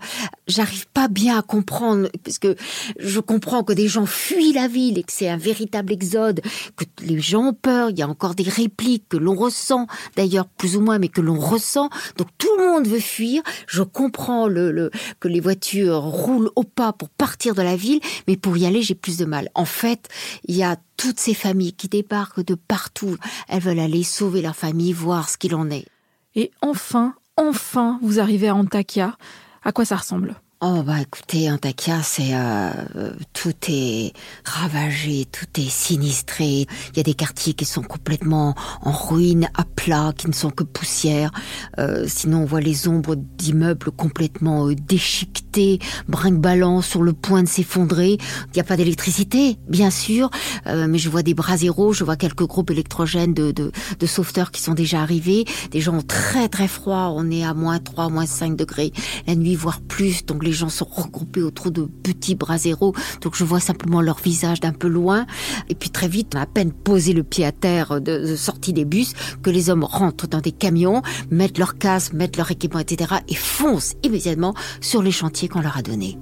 J'arrive 0.48 0.86
pas 0.88 1.08
bien 1.08 1.38
à 1.38 1.42
comprendre, 1.42 2.08
parce 2.22 2.38
que 2.38 2.54
je 2.98 3.20
comprends 3.20 3.62
que 3.62 3.72
des 3.72 3.88
gens 3.88 4.04
fuient 4.04 4.52
la 4.52 4.68
ville 4.68 4.98
et 4.98 5.04
que 5.04 5.12
c'est 5.12 5.30
un 5.30 5.38
véritable 5.38 5.90
exode, 5.90 6.42
que 6.76 6.84
les 7.00 7.18
gens 7.18 7.46
ont 7.46 7.54
peur. 7.54 7.88
Il 7.88 7.98
y 7.98 8.02
a 8.02 8.08
encore 8.08 8.34
des 8.34 8.42
répliques 8.42 9.08
que 9.08 9.16
l'on 9.16 9.34
ressent, 9.34 9.86
d'ailleurs 10.16 10.46
plus 10.46 10.76
ou 10.76 10.82
moins, 10.82 10.98
mais 10.98 11.08
que 11.08 11.22
l'on 11.22 11.40
ressent 11.40 11.62
donc 12.17 12.29
tout 12.38 12.55
le 12.59 12.67
monde 12.67 12.87
veut 12.87 13.00
fuir. 13.00 13.43
Je 13.67 13.82
comprends 13.82 14.49
que 14.49 15.29
les 15.29 15.41
voitures 15.41 16.00
roulent 16.03 16.50
au 16.56 16.64
pas 16.64 16.93
pour 16.93 17.09
partir 17.09 17.55
de 17.55 17.62
la 17.62 17.76
ville, 17.76 18.00
mais 18.29 18.37
pour 18.37 18.56
y 18.56 18.67
aller, 18.67 18.82
j'ai 18.82 18.94
plus 18.94 19.17
de 19.17 19.25
mal. 19.25 19.49
En 19.55 19.64
fait, 19.64 20.09
il 20.47 20.56
y 20.56 20.62
a 20.62 20.76
toutes 20.97 21.20
ces 21.20 21.35
familles 21.35 21.73
qui 21.73 21.88
débarquent 21.88 22.44
de 22.44 22.55
partout. 22.55 23.17
Elles 23.49 23.62
veulent 23.62 23.79
aller 23.79 24.03
sauver 24.03 24.43
leur 24.43 24.56
famille, 24.56 24.93
voir 24.93 25.29
ce 25.29 25.38
qu'il 25.38 25.55
en 25.55 25.70
est. 25.70 25.87
Et 26.35 26.50
enfin, 26.61 27.14
enfin, 27.37 27.99
vous 28.03 28.20
arrivez 28.20 28.49
à 28.49 28.55
Antakya. 28.55 29.17
À 29.64 29.73
quoi 29.73 29.85
ça 29.85 29.97
ressemble? 29.97 30.37
Oh 30.64 30.85
bah 30.85 31.00
écoutez, 31.00 31.50
Antakya, 31.50 32.05
c'est 32.05 32.35
euh, 32.35 33.11
tout 33.32 33.53
est 33.67 34.12
ravagé, 34.44 35.25
tout 35.25 35.61
est 35.61 35.69
sinistré. 35.69 36.69
Il 36.93 36.97
y 36.97 37.00
a 37.00 37.03
des 37.03 37.14
quartiers 37.14 37.53
qui 37.53 37.64
sont 37.64 37.82
complètement 37.82 38.55
en 38.81 38.93
ruine, 38.93 39.49
à 39.55 39.64
plat, 39.64 40.12
qui 40.17 40.29
ne 40.29 40.32
sont 40.32 40.50
que 40.50 40.62
poussière. 40.62 41.32
Euh, 41.81 42.05
sinon, 42.06 42.43
on 42.43 42.44
voit 42.44 42.61
les 42.61 42.87
ombres 42.87 43.17
d'immeubles 43.17 43.91
complètement 43.91 44.69
euh, 44.69 44.76
déchiquetés, 44.76 45.81
brinque-ballant 46.06 46.81
sur 46.81 47.03
le 47.03 47.12
point 47.12 47.43
de 47.43 47.49
s'effondrer. 47.49 48.12
Il 48.12 48.53
n'y 48.55 48.61
a 48.61 48.64
pas 48.64 48.76
d'électricité, 48.76 49.59
bien 49.69 49.91
sûr, 49.91 50.31
euh, 50.69 50.87
mais 50.88 50.99
je 50.99 51.09
vois 51.09 51.25
des 51.25 51.35
bras 51.35 51.56
zéro, 51.56 51.93
je 51.93 52.05
vois 52.05 52.14
quelques 52.14 52.47
groupes 52.47 52.70
électrogènes 52.70 53.35
de, 53.35 53.50
de, 53.50 53.73
de 53.99 54.06
sauveteurs 54.06 54.53
qui 54.53 54.62
sont 54.62 54.75
déjà 54.75 55.00
arrivés. 55.03 55.44
Des 55.73 55.81
gens 55.81 56.03
très 56.03 56.49
très 56.49 56.69
froids. 56.69 57.12
On 57.17 57.32
est 57.32 57.43
à 57.43 57.53
moins 57.53 57.81
3, 57.81 58.11
moins 58.11 58.26
5 58.26 58.55
degrés 58.55 58.93
la 59.26 59.35
nuit, 59.35 59.56
voire 59.56 59.81
plus. 59.81 60.25
Les 60.52 60.58
gens 60.58 60.69
sont 60.69 60.84
regroupés 60.84 61.43
autour 61.43 61.70
de 61.70 61.84
petits 61.84 62.34
bras 62.34 62.58
zéro, 62.58 62.94
donc 63.22 63.34
je 63.34 63.43
vois 63.43 63.58
simplement 63.58 64.02
leur 64.02 64.19
visage 64.19 64.60
d'un 64.60 64.75
peu 64.75 64.87
loin. 64.87 65.25
Et 65.70 65.75
puis 65.75 65.88
très 65.88 66.08
vite, 66.08 66.37
à 66.37 66.44
peine 66.44 66.72
posé 66.72 67.14
le 67.14 67.22
pied 67.22 67.46
à 67.46 67.52
terre 67.52 68.02
de, 68.02 68.37
sortie 68.37 68.75
des 68.75 68.84
bus, 68.84 69.14
que 69.43 69.49
les 69.49 69.70
hommes 69.70 69.82
rentrent 69.82 70.26
dans 70.26 70.43
des 70.43 70.52
camions, 70.52 71.00
mettent 71.31 71.56
leur 71.56 71.78
casque, 71.78 72.12
mettent 72.12 72.37
leur 72.37 72.50
équipement, 72.50 72.81
etc. 72.81 73.14
et 73.28 73.34
foncent 73.34 73.94
immédiatement 74.02 74.52
sur 74.82 75.02
les 75.02 75.11
chantiers 75.11 75.49
qu'on 75.49 75.62
leur 75.62 75.78
a 75.78 75.82
donnés. 75.82 76.18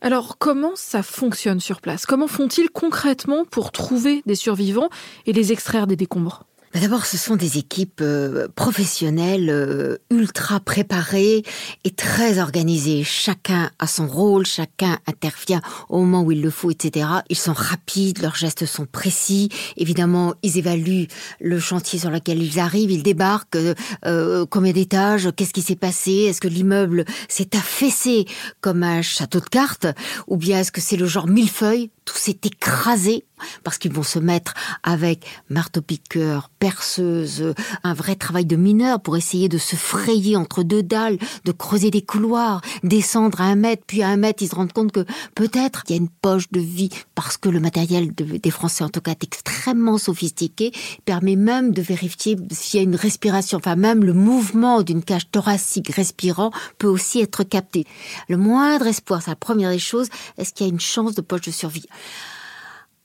Alors 0.00 0.38
comment 0.38 0.72
ça 0.74 1.02
fonctionne 1.02 1.60
sur 1.60 1.82
place? 1.82 2.06
Comment 2.06 2.28
font-ils 2.28 2.70
concrètement 2.70 3.44
pour 3.44 3.72
trouver 3.72 4.22
des 4.24 4.36
survivants 4.36 4.88
et 5.26 5.34
les 5.34 5.52
extraire 5.52 5.86
des 5.86 5.96
décombres? 5.96 6.44
D'abord, 6.80 7.04
ce 7.04 7.16
sont 7.16 7.36
des 7.36 7.58
équipes 7.58 8.00
euh, 8.00 8.48
professionnelles, 8.54 9.50
euh, 9.50 9.98
ultra 10.10 10.58
préparées 10.60 11.42
et 11.84 11.90
très 11.90 12.38
organisées. 12.38 13.04
Chacun 13.04 13.70
a 13.78 13.86
son 13.86 14.06
rôle, 14.06 14.46
chacun 14.46 14.98
intervient 15.06 15.60
au 15.88 15.98
moment 15.98 16.22
où 16.22 16.32
il 16.32 16.40
le 16.40 16.50
faut, 16.50 16.70
etc. 16.70 17.06
Ils 17.28 17.36
sont 17.36 17.52
rapides, 17.52 18.22
leurs 18.22 18.36
gestes 18.36 18.64
sont 18.64 18.86
précis. 18.86 19.50
Évidemment, 19.76 20.34
ils 20.42 20.58
évaluent 20.58 21.08
le 21.40 21.60
chantier 21.60 21.98
sur 21.98 22.10
lequel 22.10 22.42
ils 22.42 22.58
arrivent, 22.58 22.90
ils 22.90 23.02
débarquent, 23.02 23.58
euh, 24.06 24.46
combien 24.48 24.72
d'étages, 24.72 25.28
qu'est-ce 25.36 25.52
qui 25.52 25.62
s'est 25.62 25.76
passé, 25.76 26.12
est-ce 26.12 26.40
que 26.40 26.48
l'immeuble 26.48 27.04
s'est 27.28 27.54
affaissé 27.54 28.24
comme 28.60 28.82
un 28.82 29.02
château 29.02 29.40
de 29.40 29.48
cartes, 29.48 29.86
ou 30.26 30.36
bien 30.36 30.60
est-ce 30.60 30.72
que 30.72 30.80
c'est 30.80 30.96
le 30.96 31.06
genre 31.06 31.26
millefeuille 31.26 31.90
tout 32.04 32.16
s'est 32.16 32.38
écrasé 32.44 33.24
parce 33.64 33.78
qu'ils 33.78 33.92
vont 33.92 34.02
se 34.02 34.18
mettre 34.18 34.54
avec 34.82 35.24
marteau-piqueur, 35.50 36.50
perceuse, 36.58 37.54
un 37.82 37.94
vrai 37.94 38.14
travail 38.14 38.44
de 38.44 38.56
mineur 38.56 39.00
pour 39.00 39.16
essayer 39.16 39.48
de 39.48 39.58
se 39.58 39.76
frayer 39.76 40.36
entre 40.36 40.62
deux 40.62 40.82
dalles, 40.82 41.18
de 41.44 41.52
creuser 41.52 41.90
des 41.90 42.02
couloirs, 42.02 42.60
descendre 42.82 43.40
à 43.40 43.44
un 43.44 43.56
mètre, 43.56 43.84
puis 43.86 44.02
à 44.02 44.08
un 44.08 44.16
mètre, 44.16 44.42
ils 44.42 44.48
se 44.48 44.54
rendent 44.54 44.72
compte 44.72 44.92
que 44.92 45.04
peut-être 45.34 45.82
il 45.88 45.92
y 45.92 45.94
a 45.94 46.00
une 46.00 46.08
poche 46.08 46.50
de 46.50 46.60
vie 46.60 46.90
parce 47.14 47.36
que 47.36 47.48
le 47.48 47.60
matériel 47.60 48.12
des 48.14 48.50
Français 48.50 48.84
en 48.84 48.88
tout 48.88 49.00
cas 49.00 49.12
est 49.12 49.24
extrêmement 49.24 49.98
sophistiqué, 49.98 50.72
permet 51.04 51.36
même 51.36 51.72
de 51.72 51.82
vérifier 51.82 52.36
s'il 52.50 52.78
y 52.78 52.80
a 52.80 52.84
une 52.84 52.96
respiration, 52.96 53.58
enfin 53.58 53.76
même 53.76 54.04
le 54.04 54.12
mouvement 54.12 54.82
d'une 54.82 55.02
cage 55.02 55.30
thoracique 55.30 55.88
respirant 55.88 56.50
peut 56.78 56.86
aussi 56.86 57.20
être 57.20 57.42
capté. 57.44 57.86
Le 58.28 58.36
moindre 58.36 58.86
espoir, 58.86 59.22
c'est 59.22 59.30
la 59.30 59.36
première 59.36 59.70
des 59.70 59.78
choses, 59.78 60.08
est-ce 60.38 60.52
qu'il 60.52 60.66
y 60.66 60.70
a 60.70 60.72
une 60.72 60.80
chance 60.80 61.14
de 61.14 61.20
poche 61.20 61.42
de 61.42 61.50
survie? 61.50 61.86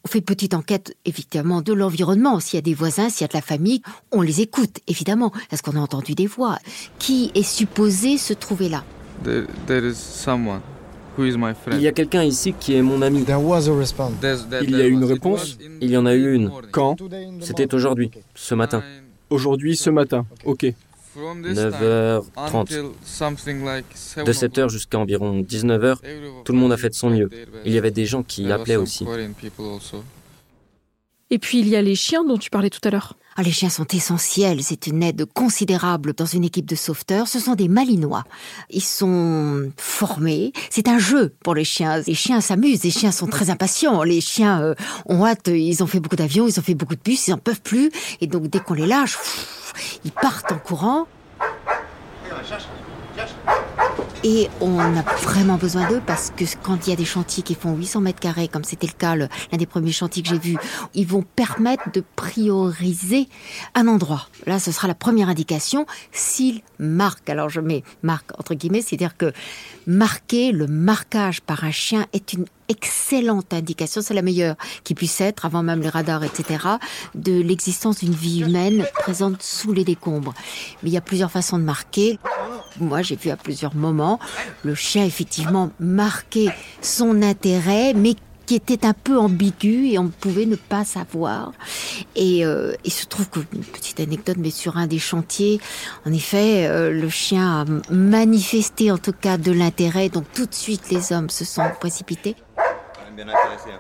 On 0.08 0.10
fait 0.10 0.20
une 0.20 0.26
petite 0.26 0.54
enquête, 0.54 0.96
évidemment, 1.04 1.62
de 1.62 1.74
l'environnement. 1.74 2.40
S'il 2.40 2.56
y 2.56 2.60
a 2.60 2.62
des 2.62 2.74
voisins, 2.74 3.10
s'il 3.10 3.22
y 3.22 3.26
a 3.26 3.28
de 3.28 3.34
la 3.34 3.42
famille, 3.42 3.82
on 4.14 4.22
les 4.22 4.40
écoute, 4.40 4.80
évidemment. 4.88 5.34
Est-ce 5.52 5.62
qu'on 5.62 5.76
a 5.76 5.80
entendu 5.80 6.16
des 6.16 6.28
voix? 6.28 6.60
Qui 6.98 7.32
est 7.36 7.44
supposé 7.44 8.18
se 8.18 8.34
trouver 8.34 8.70
là? 8.70 8.86
Il 9.28 9.48
y 11.82 11.88
a 11.88 11.92
quelqu'un 11.92 12.24
ici 12.24 12.54
qui 12.58 12.76
est 12.76 12.82
mon 12.82 13.02
ami. 13.02 13.26
Il 14.62 14.70
y 14.70 14.82
a 14.82 14.88
eu 14.88 14.92
une 14.92 15.04
réponse 15.04 15.58
Il 15.82 15.90
y 15.90 15.98
en 15.98 16.06
a 16.06 16.14
eu 16.14 16.34
une. 16.34 16.52
Quand? 16.72 16.96
C'était 17.42 17.74
aujourd'hui, 17.74 18.12
ce 18.36 18.56
matin. 18.56 18.82
Aujourd'hui, 19.30 19.76
ce 19.76 19.90
matin, 19.90 20.26
ok. 20.46 20.68
9h30. 21.18 22.94
De 24.24 24.34
7h 24.34 24.70
jusqu'à 24.70 25.00
environ 25.00 25.42
19h, 25.42 25.98
tout 26.44 26.54
le 26.54 26.60
monde 26.60 26.72
a 26.72 26.78
fait 26.78 26.90
de 26.90 26.94
son 26.96 27.10
mieux. 27.10 27.30
Il 27.66 27.72
y 27.74 27.78
avait 27.78 27.92
des 27.92 28.06
gens 28.06 28.24
qui 28.24 28.52
appelaient 28.52 28.76
aussi. 28.76 29.06
Et 31.30 31.40
puis 31.40 31.60
il 31.60 31.68
y 31.68 31.76
a 31.76 31.82
les 31.82 31.96
chiens 31.96 32.24
dont 32.24 32.38
tu 32.38 32.50
parlais 32.50 32.70
tout 32.70 32.80
à 32.84 32.90
l'heure. 32.90 33.18
Ah, 33.40 33.44
les 33.44 33.52
chiens 33.52 33.70
sont 33.70 33.86
essentiels, 33.94 34.64
c'est 34.64 34.88
une 34.88 35.04
aide 35.04 35.26
considérable 35.26 36.14
dans 36.14 36.26
une 36.26 36.44
équipe 36.44 36.66
de 36.66 36.74
sauveteurs. 36.74 37.28
Ce 37.28 37.40
sont 37.40 37.54
des 37.54 37.68
malinois. 37.68 38.24
Ils 38.72 38.82
sont 38.82 39.72
formés. 39.78 40.54
C'est 40.72 40.88
un 40.88 40.98
jeu 40.98 41.36
pour 41.44 41.54
les 41.54 41.64
chiens. 41.64 42.02
Les 42.08 42.16
chiens 42.16 42.42
s'amusent, 42.42 42.84
les 42.84 42.90
chiens 42.90 43.12
sont 43.12 43.28
très 43.28 43.52
impatients. 43.52 44.02
Les 44.02 44.22
chiens 44.22 44.64
euh, 44.64 44.74
ont 45.06 45.24
hâte, 45.24 45.50
ils 45.50 45.84
ont 45.84 45.88
fait 45.88 46.00
beaucoup 46.00 46.16
d'avions, 46.16 46.48
ils 46.48 46.60
ont 46.60 46.64
fait 46.64 46.74
beaucoup 46.74 46.96
de 46.96 47.02
bus, 47.02 47.28
ils 47.28 47.34
en 47.34 47.38
peuvent 47.38 47.62
plus. 47.62 47.92
Et 48.22 48.26
donc 48.26 48.48
dès 48.48 48.60
qu'on 48.60 48.74
les 48.74 48.88
lâche, 48.88 49.20
ils 50.04 50.12
partent 50.12 50.52
en 50.52 50.58
courant. 50.58 51.06
Et 54.30 54.50
on 54.60 54.78
a 54.78 55.04
vraiment 55.24 55.56
besoin 55.56 55.88
d'eux 55.88 56.02
parce 56.06 56.34
que 56.36 56.44
quand 56.62 56.86
il 56.86 56.90
y 56.90 56.94
a 56.94 56.98
des 56.98 57.06
chantiers 57.06 57.44
qui 57.44 57.56
font 57.56 57.74
800 57.74 58.02
mètres 58.02 58.20
carrés, 58.20 58.50
comme 58.50 58.66
c'était 58.66 58.88
le 58.88 58.92
cas 58.92 59.16
l'un 59.16 59.30
des 59.54 59.66
premiers 59.66 59.94
chantiers 59.94 60.22
que 60.22 60.28
j'ai 60.28 60.38
vus, 60.38 60.58
ils 60.94 61.08
vont 61.08 61.24
permettre 61.38 61.90
de 61.94 62.04
prioriser 62.18 63.30
un 63.74 63.88
endroit. 63.88 64.28
Là, 64.46 64.60
ce 64.60 64.74
sera 64.74 64.90
la 64.90 64.96
première 64.96 65.30
indication 65.30 65.86
s'ils 66.12 66.62
marquent. 66.78 67.30
Alors 67.30 67.48
je 67.48 67.62
mets 67.62 67.86
marque 68.04 68.38
entre 68.38 68.54
guillemets, 68.54 68.82
c'est-à-dire 68.82 69.16
que 69.16 69.32
marquer, 69.86 70.52
le 70.52 70.68
marquage 70.68 71.40
par 71.40 71.64
un 71.64 71.72
chien 71.72 72.06
est 72.12 72.34
une 72.34 72.48
excellente 72.70 73.54
indication, 73.54 74.02
c'est 74.02 74.14
la 74.14 74.22
meilleure 74.22 74.56
qui 74.84 74.94
puisse 74.94 75.22
être, 75.22 75.46
avant 75.46 75.64
même 75.64 75.82
les 75.82 75.90
radars, 75.90 76.26
etc., 76.26 76.66
de 77.16 77.42
l'existence 77.42 78.00
d'une 78.00 78.14
vie 78.14 78.42
humaine 78.42 78.86
présente 78.94 79.42
sous 79.42 79.72
les 79.72 79.86
décombres. 79.86 80.34
Mais 80.84 80.90
il 80.90 80.94
y 80.94 80.98
a 80.98 81.02
plusieurs 81.02 81.32
façons 81.32 81.58
de 81.58 81.64
marquer. 81.64 82.20
Moi, 82.80 83.02
j'ai 83.02 83.16
vu 83.16 83.30
à 83.30 83.38
plusieurs 83.38 83.76
moments 83.76 84.20
le 84.64 84.76
chien 84.76 85.06
effectivement 85.06 85.72
marquer 85.80 86.50
son 86.82 87.22
intérêt, 87.22 87.94
mais 87.94 88.16
qui 88.48 88.56
était 88.56 88.86
un 88.86 88.94
peu 88.94 89.20
ambigu 89.20 89.90
et 89.90 90.00
on 90.00 90.08
pouvait 90.08 90.46
ne 90.46 90.56
pas 90.56 90.86
savoir. 90.86 91.52
Et 92.16 92.46
euh, 92.46 92.74
il 92.86 92.92
se 92.92 93.06
trouve 93.06 93.30
que, 93.30 93.42
une 93.54 93.64
petite 93.64 94.00
anecdote, 94.00 94.38
mais 94.40 94.52
sur 94.52 94.78
un 94.78 94.88
des 94.88 95.00
chantiers, 95.00 95.60
en 96.06 96.14
effet, 96.14 96.66
euh, 96.66 96.90
le 96.90 97.10
chien 97.10 97.62
a 97.62 97.94
manifesté 97.94 98.90
en 98.90 98.98
tout 98.98 99.12
cas 99.12 99.38
de 99.38 99.52
l'intérêt, 99.52 100.08
donc 100.10 100.26
tout 100.34 100.46
de 100.46 100.54
suite 100.54 100.90
les 100.90 101.12
hommes 101.12 101.30
se 101.30 101.44
sont 101.44 101.70
précipités. 101.80 102.36
Hein. 102.58 103.80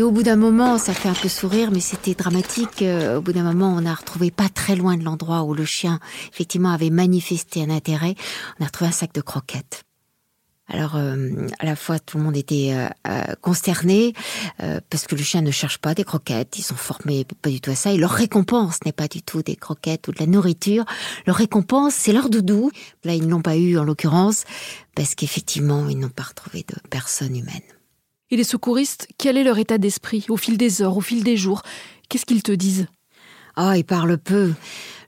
Et 0.00 0.02
au 0.02 0.10
bout 0.10 0.22
d'un 0.22 0.36
moment, 0.36 0.78
ça 0.78 0.94
fait 0.94 1.10
un 1.10 1.14
peu 1.14 1.28
sourire, 1.28 1.70
mais 1.70 1.80
c'était 1.80 2.14
dramatique. 2.14 2.80
Euh, 2.80 3.18
au 3.18 3.20
bout 3.20 3.34
d'un 3.34 3.42
moment, 3.42 3.70
on 3.76 3.84
a 3.84 3.92
retrouvé 3.92 4.30
pas 4.30 4.48
très 4.48 4.74
loin 4.74 4.96
de 4.96 5.04
l'endroit 5.04 5.42
où 5.42 5.52
le 5.52 5.66
chien, 5.66 6.00
effectivement, 6.32 6.70
avait 6.70 6.88
manifesté 6.88 7.62
un 7.62 7.68
intérêt. 7.68 8.14
On 8.58 8.64
a 8.64 8.66
retrouvé 8.68 8.88
un 8.88 8.92
sac 8.92 9.12
de 9.12 9.20
croquettes. 9.20 9.84
Alors, 10.68 10.96
euh, 10.96 11.46
à 11.58 11.66
la 11.66 11.76
fois, 11.76 11.98
tout 11.98 12.16
le 12.16 12.24
monde 12.24 12.34
était 12.38 12.72
euh, 12.72 13.34
consterné 13.42 14.14
parce 14.88 15.06
que 15.06 15.16
le 15.16 15.22
chien 15.22 15.42
ne 15.42 15.50
cherche 15.50 15.76
pas 15.76 15.92
des 15.92 16.04
croquettes. 16.04 16.58
Ils 16.58 16.62
sont 16.62 16.76
formés 16.76 17.26
pas 17.42 17.50
du 17.50 17.60
tout 17.60 17.70
à 17.70 17.74
ça. 17.74 17.92
Et 17.92 17.98
leur 17.98 18.12
récompense 18.12 18.78
n'est 18.86 18.92
pas 18.92 19.06
du 19.06 19.20
tout 19.20 19.42
des 19.42 19.56
croquettes 19.56 20.08
ou 20.08 20.12
de 20.12 20.18
la 20.18 20.26
nourriture. 20.26 20.86
Leur 21.26 21.36
récompense, 21.36 21.92
c'est 21.92 22.14
leur 22.14 22.30
doudou. 22.30 22.70
Là, 23.04 23.12
ils 23.12 23.26
ne 23.26 23.30
l'ont 23.30 23.42
pas 23.42 23.58
eu 23.58 23.76
en 23.76 23.84
l'occurrence 23.84 24.44
parce 24.94 25.14
qu'effectivement, 25.14 25.90
ils 25.90 25.98
n'ont 25.98 26.08
pas 26.08 26.22
retrouvé 26.22 26.64
de 26.66 26.76
personne 26.88 27.36
humaine. 27.36 27.60
Et 28.32 28.36
les 28.36 28.44
secouristes, 28.44 29.08
quel 29.18 29.36
est 29.36 29.42
leur 29.42 29.58
état 29.58 29.78
d'esprit 29.78 30.24
au 30.28 30.36
fil 30.36 30.56
des 30.56 30.82
heures, 30.82 30.96
au 30.96 31.00
fil 31.00 31.24
des 31.24 31.36
jours? 31.36 31.62
Qu'est-ce 32.08 32.24
qu'ils 32.24 32.44
te 32.44 32.52
disent? 32.52 32.86
Ah, 33.56 33.76
ils 33.76 33.84
parlent 33.84 34.18
peu. 34.18 34.52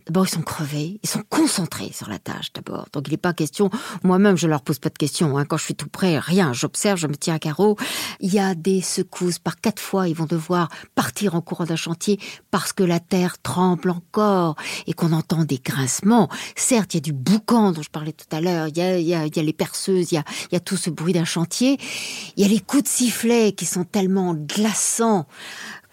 D'abord, 0.06 0.26
ils 0.26 0.30
sont 0.30 0.42
crevés, 0.42 1.00
ils 1.02 1.09
sont 1.09 1.23
concentrés 1.28 1.90
sur 1.92 2.09
la 2.09 2.18
tâche 2.18 2.52
d'abord. 2.52 2.87
Donc, 2.92 3.09
il 3.09 3.12
n'est 3.12 3.16
pas 3.16 3.32
question, 3.32 3.71
moi-même, 4.02 4.37
je 4.37 4.47
leur 4.47 4.62
pose 4.62 4.78
pas 4.78 4.88
de 4.88 4.99
questions. 4.99 5.38
Hein. 5.38 5.44
Quand 5.44 5.56
je 5.56 5.64
suis 5.64 5.75
tout 5.75 5.88
près, 5.88 6.18
rien, 6.18 6.52
j'observe, 6.52 6.99
je 6.99 7.06
me 7.06 7.16
tiens 7.16 7.35
à 7.35 7.38
carreau. 7.38 7.76
Il 8.21 8.32
y 8.32 8.38
a 8.38 8.54
des 8.54 8.80
secousses. 8.80 9.38
Par 9.38 9.61
quatre 9.61 9.80
fois, 9.80 10.09
ils 10.09 10.14
vont 10.14 10.26
devoir 10.26 10.68
partir 10.94 11.35
en 11.35 11.40
courant 11.40 11.64
d'un 11.64 11.76
chantier 11.76 12.18
parce 12.50 12.73
que 12.73 12.82
la 12.82 13.00
terre 13.00 13.40
tremble 13.42 13.90
encore 13.90 14.56
et 14.87 14.92
qu'on 14.92 15.12
entend 15.12 15.44
des 15.44 15.59
grincements. 15.59 16.28
Certes, 16.56 16.94
il 16.94 16.97
y 16.97 16.99
a 16.99 17.00
du 17.00 17.12
boucan 17.12 17.73
dont 17.73 17.82
je 17.82 17.90
parlais 17.90 18.12
tout 18.12 18.35
à 18.35 18.40
l'heure. 18.40 18.68
Il 18.68 18.76
y 18.76 18.80
a, 18.80 18.99
il 18.99 19.12
il 19.32 19.37
y 19.37 19.40
a 19.40 19.42
les 19.42 19.52
perceuses, 19.52 20.12
il 20.12 20.16
y 20.16 20.18
a, 20.18 20.25
il 20.50 20.54
y 20.54 20.56
a 20.56 20.61
tout 20.61 20.76
ce 20.76 20.90
bruit 20.90 21.12
d'un 21.12 21.25
chantier. 21.25 21.78
Il 22.37 22.42
y 22.42 22.47
a 22.47 22.49
les 22.49 22.61
coups 22.61 22.85
de 22.85 22.88
sifflet 22.88 23.52
qui 23.52 23.66
sont 23.66 23.85
tellement 23.85 24.35
glaçants 24.35 25.26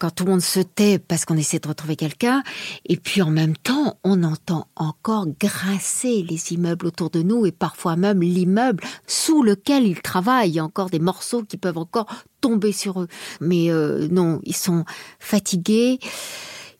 quand 0.00 0.10
tout 0.10 0.24
le 0.24 0.30
monde 0.30 0.40
se 0.40 0.60
tait 0.60 0.98
parce 0.98 1.24
qu'on 1.24 1.36
essaie 1.36 1.60
de 1.60 1.68
retrouver 1.68 1.94
quelqu'un, 1.94 2.42
et 2.86 2.96
puis 2.96 3.22
en 3.22 3.30
même 3.30 3.56
temps, 3.56 3.98
on 4.02 4.24
entend 4.24 4.66
encore 4.74 5.26
grincer 5.38 6.24
les 6.28 6.52
immeubles 6.52 6.86
autour 6.86 7.10
de 7.10 7.22
nous 7.22 7.46
et 7.46 7.52
parfois 7.52 7.94
même 7.94 8.22
l'immeuble 8.22 8.82
sous 9.06 9.42
lequel 9.42 9.86
ils 9.86 10.00
travaillent. 10.00 10.50
Il 10.50 10.54
y 10.54 10.58
a 10.58 10.64
encore 10.64 10.90
des 10.90 10.98
morceaux 10.98 11.42
qui 11.42 11.58
peuvent 11.58 11.78
encore 11.78 12.06
tomber 12.40 12.72
sur 12.72 13.02
eux. 13.02 13.08
Mais 13.40 13.70
euh, 13.70 14.08
non, 14.10 14.40
ils 14.44 14.56
sont 14.56 14.84
fatigués. 15.18 15.98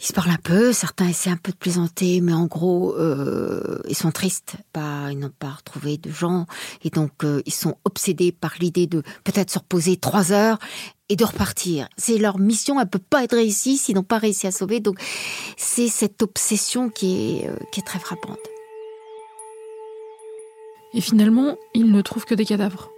Ils 0.01 0.07
se 0.07 0.13
parlent 0.15 0.31
un 0.31 0.39
peu, 0.43 0.73
certains 0.73 1.09
essaient 1.09 1.31
un 1.31 1.37
peu 1.37 1.53
de 1.53 1.57
plaisanter, 1.59 2.23
mais 2.23 2.33
en 2.33 2.47
gros, 2.47 2.97
euh, 2.97 3.81
ils 3.87 3.95
sont 3.95 4.11
tristes. 4.11 4.57
Pas, 4.73 5.09
ils 5.11 5.19
n'ont 5.19 5.29
pas 5.29 5.51
retrouvé 5.51 5.99
de 5.99 6.11
gens, 6.11 6.47
et 6.83 6.89
donc 6.89 7.23
euh, 7.23 7.43
ils 7.45 7.53
sont 7.53 7.77
obsédés 7.85 8.33
par 8.33 8.55
l'idée 8.61 8.87
de 8.87 9.03
peut-être 9.25 9.51
se 9.51 9.59
reposer 9.59 9.99
trois 9.99 10.33
heures 10.33 10.59
et 11.11 11.17
de 11.17 11.25
repartir. 11.25 11.87
C'est 11.99 12.17
leur 12.17 12.39
mission, 12.39 12.81
elle 12.81 12.89
peut 12.89 12.99
pas 12.99 13.25
être 13.25 13.37
réussie 13.37 13.77
s'ils 13.77 13.95
n'ont 13.95 14.03
pas 14.03 14.19
réussi 14.19 14.47
à 14.47 14.53
sauver. 14.53 14.81
Donc 14.81 14.99
c'est 15.59 15.89
cette 15.89 16.23
obsession 16.23 16.89
qui 16.89 17.43
est, 17.43 17.49
euh, 17.49 17.57
qui 17.71 17.81
est 17.81 17.85
très 17.85 17.99
frappante. 17.99 18.39
Et 20.95 21.03
finalement, 21.03 21.57
ils 21.75 21.93
ne 21.93 22.01
trouvent 22.01 22.25
que 22.25 22.35
des 22.35 22.47
cadavres. 22.47 22.91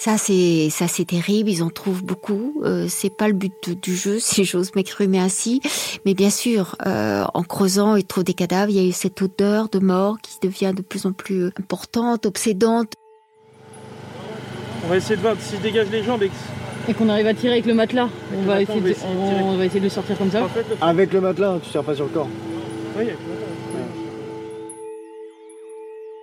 Ça 0.00 0.16
c'est 0.16 0.70
ça 0.70 0.88
c'est 0.88 1.04
terrible, 1.04 1.50
ils 1.50 1.62
en 1.62 1.68
trouvent 1.68 2.02
beaucoup. 2.02 2.62
Euh, 2.64 2.86
c'est 2.88 3.14
pas 3.14 3.28
le 3.28 3.34
but 3.34 3.78
du 3.82 3.94
jeu, 3.94 4.18
si 4.18 4.46
j'ose 4.46 4.74
m'exprimer 4.74 5.18
ainsi. 5.18 5.60
Mais 6.06 6.14
bien 6.14 6.30
sûr, 6.30 6.74
euh, 6.86 7.26
en 7.34 7.42
creusant, 7.42 7.96
ils 7.96 8.06
trouvent 8.06 8.24
des 8.24 8.32
cadavres. 8.32 8.70
Il 8.70 8.76
y 8.76 8.80
a 8.80 8.88
eu 8.88 8.92
cette 8.92 9.20
odeur 9.20 9.68
de 9.68 9.78
mort 9.78 10.16
qui 10.22 10.38
devient 10.40 10.72
de 10.74 10.80
plus 10.80 11.04
en 11.04 11.12
plus 11.12 11.48
importante, 11.58 12.24
obsédante. 12.24 12.94
On 14.86 14.88
va 14.88 14.96
essayer 14.96 15.16
de 15.16 15.20
voir 15.20 15.36
si 15.38 15.56
je 15.56 15.60
dégage 15.60 15.90
les 15.90 16.02
jambes 16.02 16.22
et 16.22 16.94
qu'on 16.94 17.10
arrive 17.10 17.26
à 17.26 17.34
tirer 17.34 17.52
avec 17.52 17.66
le 17.66 17.74
matelas. 17.74 18.08
On 18.34 18.42
va, 18.44 18.62
essayer 18.62 18.80
de, 18.80 18.94
on, 19.04 19.58
va 19.58 19.66
essayer 19.66 19.80
de 19.80 19.84
le 19.84 19.90
sortir 19.90 20.16
comme 20.16 20.30
ça. 20.30 20.48
Avec 20.80 21.12
le 21.12 21.20
matelas, 21.20 21.58
tu 21.62 21.68
tires 21.68 21.84
pas 21.84 21.94
sur 21.94 22.06
le 22.06 22.10
corps. 22.10 22.28
Oui, 22.96 23.02
avec 23.02 23.18
le 23.18 23.34
matelas. 23.34 23.39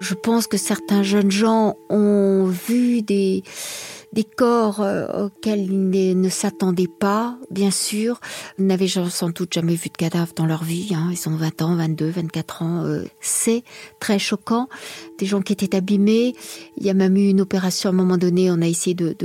Je 0.07 0.13
pense 0.13 0.47
que 0.47 0.55
certains 0.55 1.03
jeunes 1.03 1.31
gens 1.31 1.75
ont 1.89 2.45
vu 2.45 3.01
des, 3.01 3.43
des 4.13 4.23
corps 4.23 4.81
euh, 4.81 5.25
auxquels 5.25 5.59
ils 5.59 6.19
ne 6.19 6.29
s'attendaient 6.29 6.89
pas, 6.99 7.37
bien 7.51 7.71
sûr. 7.71 8.19
Ils 8.57 8.65
n'avaient 8.65 8.87
sans 8.87 9.29
doute 9.29 9.53
jamais 9.53 9.75
vu 9.75 9.89
de 9.89 9.97
cadavre 9.97 10.33
dans 10.35 10.45
leur 10.45 10.63
vie. 10.63 10.93
Hein. 10.93 11.09
Ils 11.11 11.29
ont 11.29 11.35
20 11.35 11.61
ans, 11.61 11.75
22, 11.75 12.09
24 12.09 12.61
ans. 12.61 12.83
Euh, 12.85 13.03
c'est 13.19 13.63
très 13.99 14.19
choquant. 14.19 14.69
Des 15.17 15.25
gens 15.25 15.41
qui 15.41 15.53
étaient 15.53 15.75
abîmés. 15.75 16.35
Il 16.77 16.85
y 16.85 16.89
a 16.89 16.93
même 16.93 17.17
eu 17.17 17.29
une 17.29 17.41
opération 17.41 17.89
à 17.89 17.93
un 17.93 17.95
moment 17.95 18.17
donné. 18.17 18.49
On 18.51 18.61
a 18.61 18.67
essayé 18.67 18.95
de, 18.95 19.15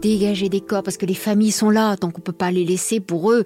dégager 0.00 0.48
des 0.48 0.60
corps 0.60 0.82
parce 0.82 0.96
que 0.96 1.06
les 1.06 1.14
familles 1.14 1.52
sont 1.52 1.70
là, 1.70 1.96
donc 1.96 2.18
on 2.18 2.20
peut 2.20 2.32
pas 2.32 2.50
les 2.50 2.64
laisser. 2.64 3.00
Pour 3.00 3.32
eux, 3.32 3.44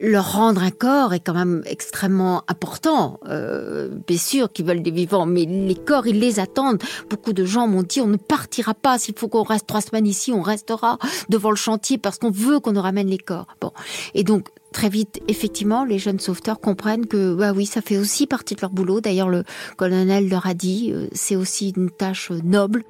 leur 0.00 0.32
rendre 0.34 0.62
un 0.62 0.70
corps 0.70 1.12
est 1.12 1.20
quand 1.20 1.34
même 1.34 1.62
extrêmement 1.66 2.42
important. 2.48 3.20
Euh, 3.28 3.88
bien 4.06 4.18
sûr 4.18 4.50
qu'ils 4.52 4.64
veulent 4.64 4.82
des 4.82 4.90
vivants, 4.90 5.26
mais 5.26 5.44
les 5.44 5.74
corps, 5.74 6.06
ils 6.06 6.18
les 6.18 6.40
attendent. 6.40 6.82
Beaucoup 7.08 7.32
de 7.32 7.44
gens 7.44 7.66
m'ont 7.66 7.82
dit 7.82 8.00
on 8.00 8.06
ne 8.06 8.16
partira 8.16 8.74
pas 8.74 8.98
s'il 8.98 9.18
faut 9.18 9.28
qu'on 9.28 9.42
reste 9.42 9.66
trois 9.66 9.80
semaines 9.80 10.06
ici 10.06 10.29
on 10.32 10.42
restera 10.42 10.98
devant 11.28 11.50
le 11.50 11.56
chantier 11.56 11.98
parce 11.98 12.18
qu'on 12.18 12.30
veut 12.30 12.60
qu'on 12.60 12.72
nous 12.72 12.80
ramène 12.80 13.08
les 13.08 13.18
corps. 13.18 13.46
Bon. 13.60 13.72
Et 14.14 14.24
donc, 14.24 14.48
très 14.72 14.88
vite, 14.88 15.20
effectivement, 15.28 15.84
les 15.84 15.98
jeunes 15.98 16.20
sauveteurs 16.20 16.60
comprennent 16.60 17.06
que, 17.06 17.34
bah 17.34 17.52
oui, 17.54 17.66
ça 17.66 17.80
fait 17.80 17.98
aussi 17.98 18.26
partie 18.26 18.54
de 18.54 18.60
leur 18.60 18.70
boulot. 18.70 19.00
D'ailleurs, 19.00 19.28
le 19.28 19.44
colonel 19.76 20.28
leur 20.28 20.46
a 20.46 20.54
dit, 20.54 20.92
euh, 20.92 21.08
c'est 21.12 21.36
aussi 21.36 21.72
une 21.76 21.90
tâche 21.90 22.30
noble. 22.30 22.84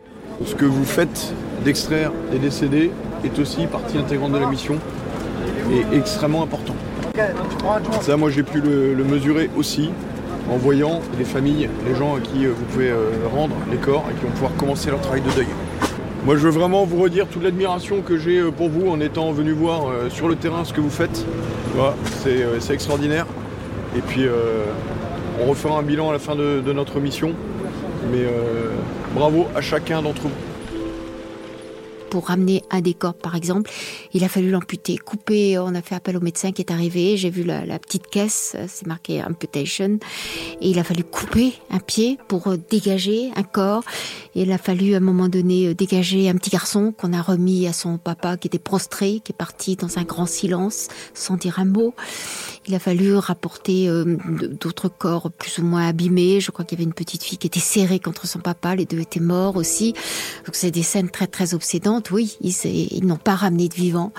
Ce 0.45 0.55
que 0.55 0.65
vous 0.65 0.85
faites 0.85 1.33
d'extraire 1.65 2.13
des 2.31 2.39
décédés 2.39 2.91
est 3.25 3.39
aussi 3.39 3.67
partie 3.67 3.99
intégrante 3.99 4.33
de 4.33 4.39
la 4.39 4.49
mission 4.49 4.79
et 5.73 5.97
extrêmement 5.97 6.43
important. 6.43 6.75
Ça, 8.01 8.17
moi, 8.17 8.31
j'ai 8.31 8.43
pu 8.43 8.61
le, 8.61 9.05
mesurer 9.05 9.51
aussi 9.57 9.91
en 10.51 10.57
voyant 10.57 11.01
les 11.19 11.25
familles, 11.25 11.69
les 11.87 11.95
gens 11.95 12.17
à 12.17 12.21
qui 12.21 12.47
euh, 12.47 12.53
vous 12.57 12.65
pouvez 12.65 12.91
euh, 12.91 13.11
rendre 13.33 13.55
les 13.71 13.77
corps 13.77 14.05
et 14.11 14.15
qui 14.15 14.25
vont 14.25 14.33
pouvoir 14.33 14.57
commencer 14.57 14.91
leur 14.91 15.01
travail 15.01 15.21
de 15.21 15.31
deuil. 15.31 15.47
Moi, 16.27 16.37
je 16.37 16.43
veux 16.43 16.51
vraiment 16.51 16.85
vous 16.85 17.01
redire 17.01 17.27
toute 17.27 17.43
l'admiration 17.43 18.03
que 18.03 18.19
j'ai 18.19 18.41
euh, 18.41 18.51
pour 18.51 18.69
vous 18.69 18.91
en 18.91 19.01
étant 19.01 19.33
venu 19.33 19.53
voir 19.53 19.89
euh, 19.89 20.11
sur 20.11 20.29
le 20.29 20.37
terrain 20.37 20.67
ce 20.67 20.75
que 20.75 20.81
vous 20.83 20.91
faites. 20.91 21.25
Euh, 22.27 22.59
c'est 22.61 22.75
extraordinaire. 22.75 23.27
Et 23.97 24.01
puis, 24.01 24.27
on 25.41 25.47
refera 25.47 25.79
un 25.79 25.83
bilan 25.83 26.11
à 26.11 26.13
la 26.13 26.19
fin 26.19 26.37
de, 26.37 26.73
notre 26.73 27.01
mission. 27.01 27.33
Mais 28.13 28.25
bravo 29.15 29.47
à 29.57 29.61
chacun 29.61 30.03
d'entre 30.03 30.23
vous. 30.23 30.50
Pour 32.11 32.27
ramener 32.27 32.63
un 32.71 32.81
décor, 32.81 33.15
par 33.15 33.37
exemple. 33.37 33.71
Il 34.13 34.25
a 34.25 34.29
fallu 34.29 34.51
l'amputer, 34.51 34.99
couper. 34.99 35.59
On 35.59 35.75
a 35.75 35.83
fait 35.83 35.95
appel 35.95 36.17
au 36.17 36.21
médecin 36.21 36.53
qui 36.53 36.61
est 36.61 36.71
arrivé. 36.73 37.17
J'ai 37.17 37.31
vu 37.31 37.45
la, 37.45 37.79
petite 37.79 38.09
caisse, 38.09 38.57
c'est 38.69 38.87
marqué 38.87 39.23
amputation. 39.23 39.99
Et 40.61 40.71
il 40.71 40.79
a 40.79 40.85
fallu 40.85 41.05
couper 41.05 41.55
un 41.71 41.79
pied 41.79 42.19
pour 42.29 42.49
euh, 42.49 42.57
dégager 42.71 43.31
un 43.37 43.43
corps. 43.43 43.85
Et 44.35 44.43
il 44.43 44.53
a 44.53 44.59
fallu 44.59 44.95
à 44.95 44.99
un 44.99 45.01
moment 45.01 45.29
donné 45.29 45.69
euh, 45.69 45.75
dégager 45.75 46.29
un 46.29 46.35
petit 46.35 46.51
garçon 46.51 46.93
qu'on 46.97 47.13
a 47.13 47.23
remis 47.23 47.67
à 47.67 47.73
son 47.73 47.99
papa 47.99 48.37
qui 48.37 48.49
était 48.49 48.59
prostré, 48.59 49.21
qui 49.25 49.33
est 49.33 49.37
parti 49.37 49.77
dans 49.77 49.99
un 49.99 50.03
grand 50.03 50.27
silence 50.27 50.89
sans 51.15 51.37
dire 51.37 51.59
un 51.59 51.65
mot. 51.65 51.95
Il 52.67 52.75
a 52.75 52.79
fallu 52.79 53.17
rapporter 53.17 53.89
euh, 53.89 54.17
d'autres 54.61 54.89
corps 54.89 55.31
plus 55.31 55.59
ou 55.59 55.65
moins 55.65 55.89
abîmés. 55.89 56.41
Je 56.41 56.51
crois 56.51 56.65
qu'il 56.65 56.79
y 56.79 56.83
avait 56.83 56.89
une 56.89 56.95
petite 56.95 57.25
fille 57.25 57.39
qui 57.39 57.47
était 57.47 57.61
serrée 57.61 58.01
contre 58.01 58.27
son 58.27 58.39
papa. 58.39 58.75
Les 58.75 58.85
deux 58.85 59.01
étaient 59.01 59.21
morts 59.21 59.57
aussi. 59.57 59.93
Donc 60.47 60.55
c'est 60.55 60.71
des 60.71 60.83
scènes 60.83 61.11
très 61.11 61.27
très 61.27 61.55
obsédantes. 61.55 62.00
Oui, 62.11 62.37
ils, 62.41 63.07
n'ont 63.07 63.17
pas 63.17 63.35
ramené 63.35 63.69
de 63.69 63.75
vivants, 63.75 64.13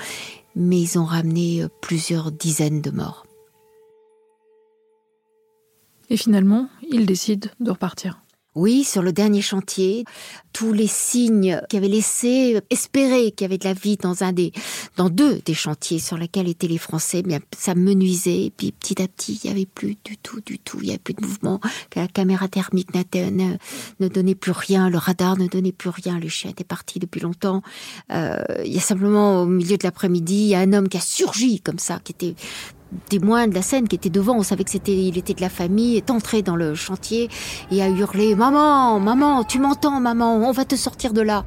mais 0.55 0.79
ils 0.79 0.99
ont 0.99 1.05
ramené 1.05 1.63
euh, 1.63 1.67
plusieurs 1.81 2.31
dizaines 2.31 2.81
de 2.81 2.91
morts. 2.91 3.25
Et 6.09 6.17
finalement, 6.17 6.67
ils 6.89 7.05
décident 7.05 7.49
de 7.59 7.71
repartir. 7.71 8.21
Oui, 8.53 8.83
sur 8.83 9.01
le 9.01 9.13
dernier 9.13 9.41
chantier, 9.41 10.03
tous 10.51 10.73
les 10.73 10.87
signes 10.87 11.61
qui 11.69 11.77
avaient 11.77 11.87
laissé 11.87 12.59
espérer 12.69 13.31
qu'il 13.31 13.45
y 13.45 13.49
avait 13.49 13.57
de 13.57 13.63
la 13.63 13.73
vie 13.73 13.95
dans 13.95 14.23
un 14.23 14.33
des, 14.33 14.51
dans 14.97 15.09
deux 15.09 15.39
des 15.45 15.53
chantiers 15.53 15.99
sur 15.99 16.17
lesquels 16.17 16.49
étaient 16.49 16.67
les 16.67 16.77
Français, 16.77 17.21
bien 17.21 17.39
ça 17.57 17.75
menuisait. 17.75 18.47
Et 18.47 18.49
puis 18.49 18.73
petit 18.73 19.01
à 19.01 19.07
petit, 19.07 19.39
il 19.41 19.49
y 19.49 19.51
avait 19.51 19.65
plus 19.65 19.95
du 20.03 20.17
tout, 20.17 20.41
du 20.41 20.59
tout. 20.59 20.79
Il 20.81 20.87
y 20.87 20.89
avait 20.89 20.99
plus 20.99 21.13
de 21.13 21.25
mouvement. 21.25 21.61
La 21.95 22.09
caméra 22.09 22.49
thermique 22.49 22.93
ne, 22.93 23.55
ne 24.01 24.07
donnait 24.09 24.35
plus 24.35 24.51
rien, 24.51 24.89
le 24.89 24.97
radar 24.97 25.37
ne 25.37 25.47
donnait 25.47 25.71
plus 25.71 25.89
rien. 25.89 26.19
Le 26.19 26.27
chien 26.27 26.51
était 26.51 26.65
parti 26.65 26.99
depuis 26.99 27.21
longtemps. 27.21 27.61
Euh, 28.11 28.43
il 28.65 28.73
y 28.73 28.77
a 28.77 28.81
simplement 28.81 29.43
au 29.43 29.45
milieu 29.45 29.77
de 29.77 29.83
l'après-midi, 29.83 30.35
il 30.35 30.47
y 30.47 30.55
a 30.55 30.59
un 30.59 30.73
homme 30.73 30.89
qui 30.89 30.97
a 30.97 31.01
surgi 31.01 31.61
comme 31.61 31.79
ça, 31.79 32.01
qui 32.03 32.11
était 32.11 32.35
témoin 33.09 33.47
de 33.47 33.55
la 33.55 33.61
scène 33.61 33.87
qui 33.87 33.95
était 33.95 34.09
devant, 34.09 34.37
on 34.37 34.43
savait 34.43 34.63
que 34.63 34.71
c'était, 34.71 34.95
il 34.95 35.17
était 35.17 35.33
de 35.33 35.41
la 35.41 35.49
famille, 35.49 35.97
est 35.97 36.09
entré 36.09 36.41
dans 36.41 36.55
le 36.55 36.75
chantier 36.75 37.29
et 37.71 37.81
a 37.81 37.89
hurlé 37.89 38.35
Maman, 38.35 38.99
maman, 38.99 39.43
tu 39.43 39.59
m'entends, 39.59 39.99
maman, 39.99 40.35
on 40.35 40.51
va 40.51 40.65
te 40.65 40.75
sortir 40.75 41.13
de 41.13 41.21
là. 41.21 41.45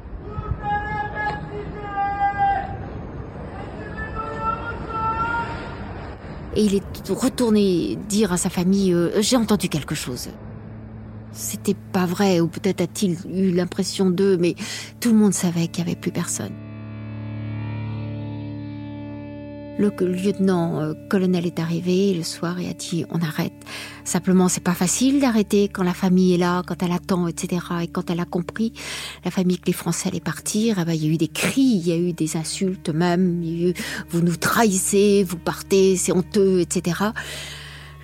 Et 6.55 6.63
il 6.63 6.75
est 6.75 7.09
retourné 7.09 7.97
dire 8.07 8.31
à 8.31 8.37
sa 8.37 8.49
famille 8.49 8.93
euh, 8.93 9.21
J'ai 9.21 9.35
entendu 9.35 9.67
quelque 9.67 9.93
chose. 9.93 10.29
C'était 11.33 11.75
pas 11.91 12.05
vrai, 12.05 12.39
ou 12.39 12.47
peut-être 12.47 12.79
a-t-il 12.79 13.17
eu 13.29 13.51
l'impression 13.51 14.09
d'eux, 14.09 14.37
mais 14.37 14.55
tout 15.01 15.11
le 15.11 15.17
monde 15.17 15.33
savait 15.33 15.67
qu'il 15.67 15.83
n'y 15.83 15.91
avait 15.91 15.99
plus 15.99 16.11
personne. 16.11 16.53
Le 19.77 19.89
lieutenant 19.99 20.79
euh, 20.81 20.93
est 21.11 21.59
arrivé 21.59 22.13
le 22.13 22.23
soir 22.23 22.59
et 22.59 22.69
a 22.69 22.73
dit 22.73 23.05
on 23.09 23.21
arrête. 23.21 23.53
Simplement, 24.05 24.47
c'est 24.47 24.63
pas 24.63 24.73
facile 24.73 25.19
d'arrêter 25.19 25.67
quand 25.67 25.83
la 25.83 25.93
famille 25.93 26.33
est 26.33 26.37
là, 26.37 26.63
quand 26.65 26.81
elle 26.81 26.93
attend, 26.93 27.27
etc. 27.27 27.61
Et 27.81 27.87
quand 27.87 28.09
elle 28.09 28.19
a 28.21 28.25
compris, 28.25 28.71
la 29.25 29.31
famille 29.31 29.59
que 29.59 29.65
les 29.67 29.73
Français 29.73 30.09
allaient 30.09 30.19
partir, 30.19 30.79
eh 30.79 30.85
ben, 30.85 30.93
il 30.93 31.05
y 31.05 31.09
a 31.09 31.13
eu 31.13 31.17
des 31.17 31.27
cris, 31.27 31.61
il 31.61 31.87
y 31.87 31.91
a 31.91 31.97
eu 31.97 32.13
des 32.13 32.37
insultes 32.37 32.89
même, 32.89 33.43
il 33.43 33.61
y 33.61 33.65
a 33.65 33.69
eu, 33.69 33.73
vous 34.09 34.21
nous 34.21 34.37
trahissez, 34.37 35.25
vous 35.27 35.37
partez, 35.37 35.97
c'est 35.97 36.13
honteux, 36.13 36.61
etc. 36.61 37.11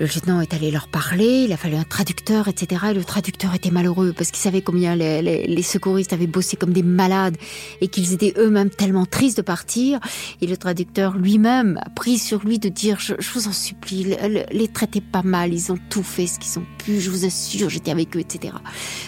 Le 0.02 0.08
lieutenant 0.08 0.42
est 0.42 0.56
allé 0.56 0.72
leur 0.72 0.88
parler, 0.88 1.44
il 1.46 1.54
a 1.54 1.58
fallu 1.58 1.76
un 1.76 1.84
traducteur, 1.84 2.48
etc. 2.48 2.86
Et 2.90 2.94
le 2.96 3.04
traducteur 3.04 3.54
était 3.54 3.70
malheureux 3.70 4.14
parce 4.18 4.32
qu'il 4.32 4.40
savait 4.40 4.64
combien 4.64 4.96
les, 4.96 5.62
secouristes 5.62 6.12
avaient 6.12 6.26
bossé 6.26 6.58
comme 6.58 6.74
des 6.74 6.82
malades 6.82 7.38
et 7.82 7.88
qu'ils 7.88 8.12
étaient 8.12 8.34
eux-mêmes 8.36 8.72
tellement 8.72 9.06
tristes 9.06 9.38
de 9.38 9.44
partir. 9.44 10.00
Et 10.42 10.48
le 10.48 10.58
traducteur 10.58 11.16
lui-même 11.16 11.80
a 11.86 11.92
pris 11.92 12.18
sur 12.18 12.40
lui 12.40 12.58
de 12.58 12.68
dire, 12.68 13.00
je, 13.00 13.14
vous 13.36 13.48
en 13.48 13.52
supplie, 13.52 14.16
les 14.52 14.68
traitez 14.70 15.02
pas 15.02 15.22
mal, 15.22 15.54
ils 15.54 15.72
ont 15.72 15.78
tout 15.92 16.02
fait 16.02 16.26
ce 16.26 16.40
qu'ils 16.40 16.58
ont 16.58 16.66
pu, 16.80 17.00
je 17.00 17.12
vous 17.12 17.24
assure, 17.24 17.70
j'étais 17.70 17.92
avec 17.92 18.18
eux, 18.18 18.22
etc. 18.22 18.56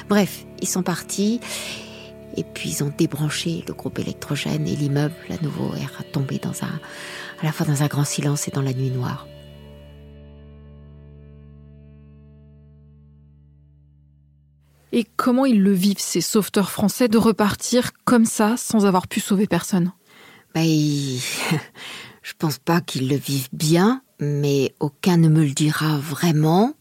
Bref, 0.10 0.46
ils 0.62 0.67
sont 0.67 0.84
partis. 0.84 1.39
Et 2.38 2.44
puis 2.44 2.70
ils 2.70 2.84
ont 2.84 2.94
débranché 2.96 3.63
le 3.67 3.74
groupe 3.74 3.98
électrogène 3.98 4.67
et 4.67 4.76
l'immeuble 4.76 5.15
à 5.32 5.44
nouveau 5.44 5.74
est 5.74 6.12
tombé 6.12 6.38
dans 6.38 6.63
un, 6.63 6.80
à 7.41 7.46
la 7.46 7.52
fois 7.52 7.65
dans 7.65 7.82
un 7.82 7.88
grand 7.88 8.06
silence 8.06 8.48
et 8.48 8.52
dans 8.52 8.62
la 8.62 8.74
nuit 8.74 8.91
noire. 8.91 9.26
Et 14.95 15.08
comment 15.17 15.45
ils 15.45 15.63
le 15.63 15.73
vivent, 15.73 15.97
ces 15.97 16.21
sauveteurs 16.21 16.69
français, 16.69 17.08
de 17.08 17.17
repartir 17.17 17.93
comme 18.06 18.25
ça 18.25 18.58
sans 18.58 18.86
avoir 18.86 19.08
pu 19.08 19.19
sauver 19.19 19.47
personne? 19.47 19.91
Ben, 20.53 20.63
Je 22.21 22.34
pense 22.38 22.60
pas 22.60 22.79
qu'ils 22.79 23.10
le 23.10 23.15
vivent 23.15 23.49
bien, 23.51 24.03
mais 24.19 24.75
aucun 24.79 25.17
ne 25.17 25.29
me 25.29 25.43
le 25.43 25.49
dira 25.49 25.97
vraiment. 25.97 26.73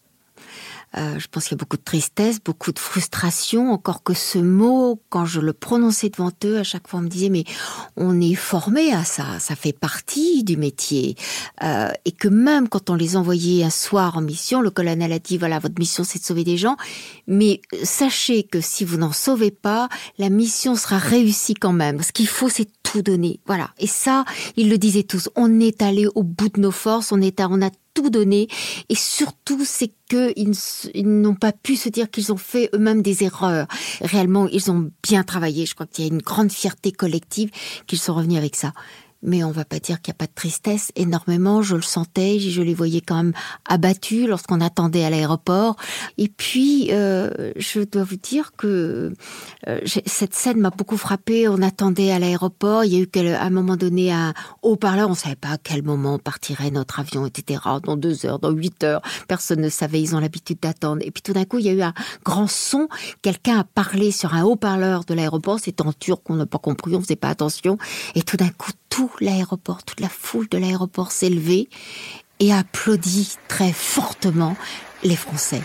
Euh, 0.96 1.18
je 1.18 1.26
pense 1.28 1.44
qu'il 1.44 1.52
y 1.52 1.58
a 1.58 1.62
beaucoup 1.62 1.76
de 1.76 1.82
tristesse, 1.82 2.38
beaucoup 2.42 2.72
de 2.72 2.78
frustration, 2.78 3.72
encore 3.72 4.02
que 4.02 4.14
ce 4.14 4.38
mot, 4.38 5.00
quand 5.08 5.24
je 5.24 5.40
le 5.40 5.52
prononçais 5.52 6.10
devant 6.10 6.30
eux, 6.44 6.58
à 6.58 6.64
chaque 6.64 6.86
fois 6.86 7.00
on 7.00 7.04
me 7.04 7.08
disait 7.08 7.30
mais 7.30 7.44
on 7.96 8.20
est 8.20 8.34
formé 8.34 8.92
à 8.92 9.04
ça, 9.04 9.38
ça 9.38 9.56
fait 9.56 9.72
partie 9.72 10.44
du 10.44 10.56
métier, 10.56 11.16
euh, 11.62 11.88
et 12.04 12.12
que 12.12 12.28
même 12.28 12.68
quand 12.68 12.90
on 12.90 12.94
les 12.94 13.16
envoyait 13.16 13.64
un 13.64 13.70
soir 13.70 14.18
en 14.18 14.20
mission, 14.20 14.60
le 14.60 14.70
colonel 14.70 15.12
a 15.12 15.18
dit 15.18 15.38
voilà 15.38 15.58
votre 15.58 15.78
mission 15.78 16.04
c'est 16.04 16.18
de 16.18 16.24
sauver 16.24 16.44
des 16.44 16.58
gens, 16.58 16.76
mais 17.26 17.62
sachez 17.82 18.42
que 18.42 18.60
si 18.60 18.84
vous 18.84 18.98
n'en 18.98 19.12
sauvez 19.12 19.50
pas, 19.50 19.88
la 20.18 20.28
mission 20.28 20.74
sera 20.74 20.98
réussie 20.98 21.54
quand 21.54 21.72
même. 21.72 22.02
Ce 22.02 22.12
qu'il 22.12 22.28
faut 22.28 22.50
c'est 22.50 22.68
tout 22.82 23.02
donner, 23.02 23.40
voilà. 23.46 23.70
Et 23.78 23.86
ça 23.86 24.24
ils 24.56 24.68
le 24.68 24.76
disaient 24.76 25.04
tous, 25.04 25.30
on 25.36 25.58
est 25.58 25.80
allé 25.80 26.06
au 26.14 26.22
bout 26.22 26.50
de 26.50 26.60
nos 26.60 26.70
forces, 26.70 27.12
on 27.12 27.20
est 27.22 27.40
à, 27.40 27.48
on 27.48 27.62
a 27.62 27.70
tout 27.94 28.10
donné. 28.10 28.48
Et 28.88 28.94
surtout, 28.94 29.64
c'est 29.64 29.92
qu'ils 30.08 30.52
n'ont 31.04 31.34
pas 31.34 31.52
pu 31.52 31.76
se 31.76 31.88
dire 31.88 32.10
qu'ils 32.10 32.32
ont 32.32 32.36
fait 32.36 32.70
eux-mêmes 32.74 33.02
des 33.02 33.24
erreurs. 33.24 33.66
Réellement, 34.00 34.48
ils 34.48 34.70
ont 34.70 34.90
bien 35.02 35.22
travaillé. 35.22 35.66
Je 35.66 35.74
crois 35.74 35.86
qu'il 35.86 36.04
y 36.04 36.08
a 36.08 36.12
une 36.12 36.22
grande 36.22 36.52
fierté 36.52 36.92
collective 36.92 37.50
qu'ils 37.86 37.98
sont 37.98 38.14
revenus 38.14 38.38
avec 38.38 38.56
ça 38.56 38.72
mais 39.22 39.44
on 39.44 39.50
va 39.50 39.64
pas 39.64 39.78
dire 39.78 40.00
qu'il 40.00 40.12
n'y 40.12 40.16
a 40.16 40.18
pas 40.18 40.26
de 40.26 40.34
tristesse. 40.34 40.90
Énormément, 40.96 41.62
je 41.62 41.76
le 41.76 41.82
sentais, 41.82 42.38
je 42.40 42.62
les 42.62 42.74
voyais 42.74 43.00
quand 43.00 43.16
même 43.16 43.32
abattus 43.68 44.26
lorsqu'on 44.26 44.60
attendait 44.60 45.04
à 45.04 45.10
l'aéroport. 45.10 45.76
Et 46.18 46.28
puis, 46.28 46.88
euh, 46.90 47.52
je 47.56 47.80
dois 47.80 48.04
vous 48.04 48.16
dire 48.16 48.52
que 48.56 49.12
euh, 49.68 49.80
cette 50.06 50.34
scène 50.34 50.58
m'a 50.58 50.70
beaucoup 50.70 50.96
frappée. 50.96 51.48
On 51.48 51.62
attendait 51.62 52.10
à 52.10 52.18
l'aéroport. 52.18 52.84
Il 52.84 52.94
y 52.94 52.96
a 52.96 53.00
eu 53.00 53.28
à 53.28 53.44
un 53.44 53.50
moment 53.50 53.76
donné 53.76 54.12
un 54.12 54.34
haut-parleur. 54.62 55.08
On 55.08 55.14
savait 55.14 55.36
pas 55.36 55.50
à 55.50 55.58
quel 55.58 55.82
moment 55.82 56.18
partirait 56.18 56.70
notre 56.70 57.00
avion, 57.00 57.26
etc. 57.26 57.60
Dans 57.84 57.96
deux 57.96 58.26
heures, 58.26 58.38
dans 58.38 58.50
huit 58.50 58.82
heures. 58.84 59.02
Personne 59.28 59.60
ne 59.60 59.68
savait. 59.68 60.00
Ils 60.00 60.16
ont 60.16 60.20
l'habitude 60.20 60.58
d'attendre. 60.60 61.02
Et 61.04 61.10
puis 61.10 61.22
tout 61.22 61.32
d'un 61.32 61.44
coup, 61.44 61.58
il 61.58 61.66
y 61.66 61.68
a 61.68 61.72
eu 61.72 61.82
un 61.82 61.94
grand 62.24 62.48
son. 62.48 62.88
Quelqu'un 63.22 63.60
a 63.60 63.64
parlé 63.64 64.10
sur 64.10 64.34
un 64.34 64.42
haut-parleur 64.42 65.04
de 65.04 65.14
l'aéroport. 65.14 65.60
C'était 65.60 65.82
en 65.82 65.92
turc, 65.92 66.22
on 66.28 66.34
n'a 66.34 66.46
pas 66.46 66.58
compris, 66.58 66.94
on 66.96 67.00
faisait 67.00 67.16
pas 67.16 67.28
attention. 67.28 67.78
Et 68.14 68.22
tout 68.22 68.36
d'un 68.36 68.48
coup, 68.48 68.72
tout 68.88 69.11
l'aéroport, 69.20 69.82
toute 69.82 70.00
la 70.00 70.08
foule 70.08 70.48
de 70.48 70.58
l'aéroport 70.58 71.12
s'est 71.12 71.30
levée 71.30 71.68
et 72.40 72.52
applaudit 72.52 73.36
très 73.48 73.72
fortement 73.72 74.56
les 75.02 75.16
Français. 75.16 75.62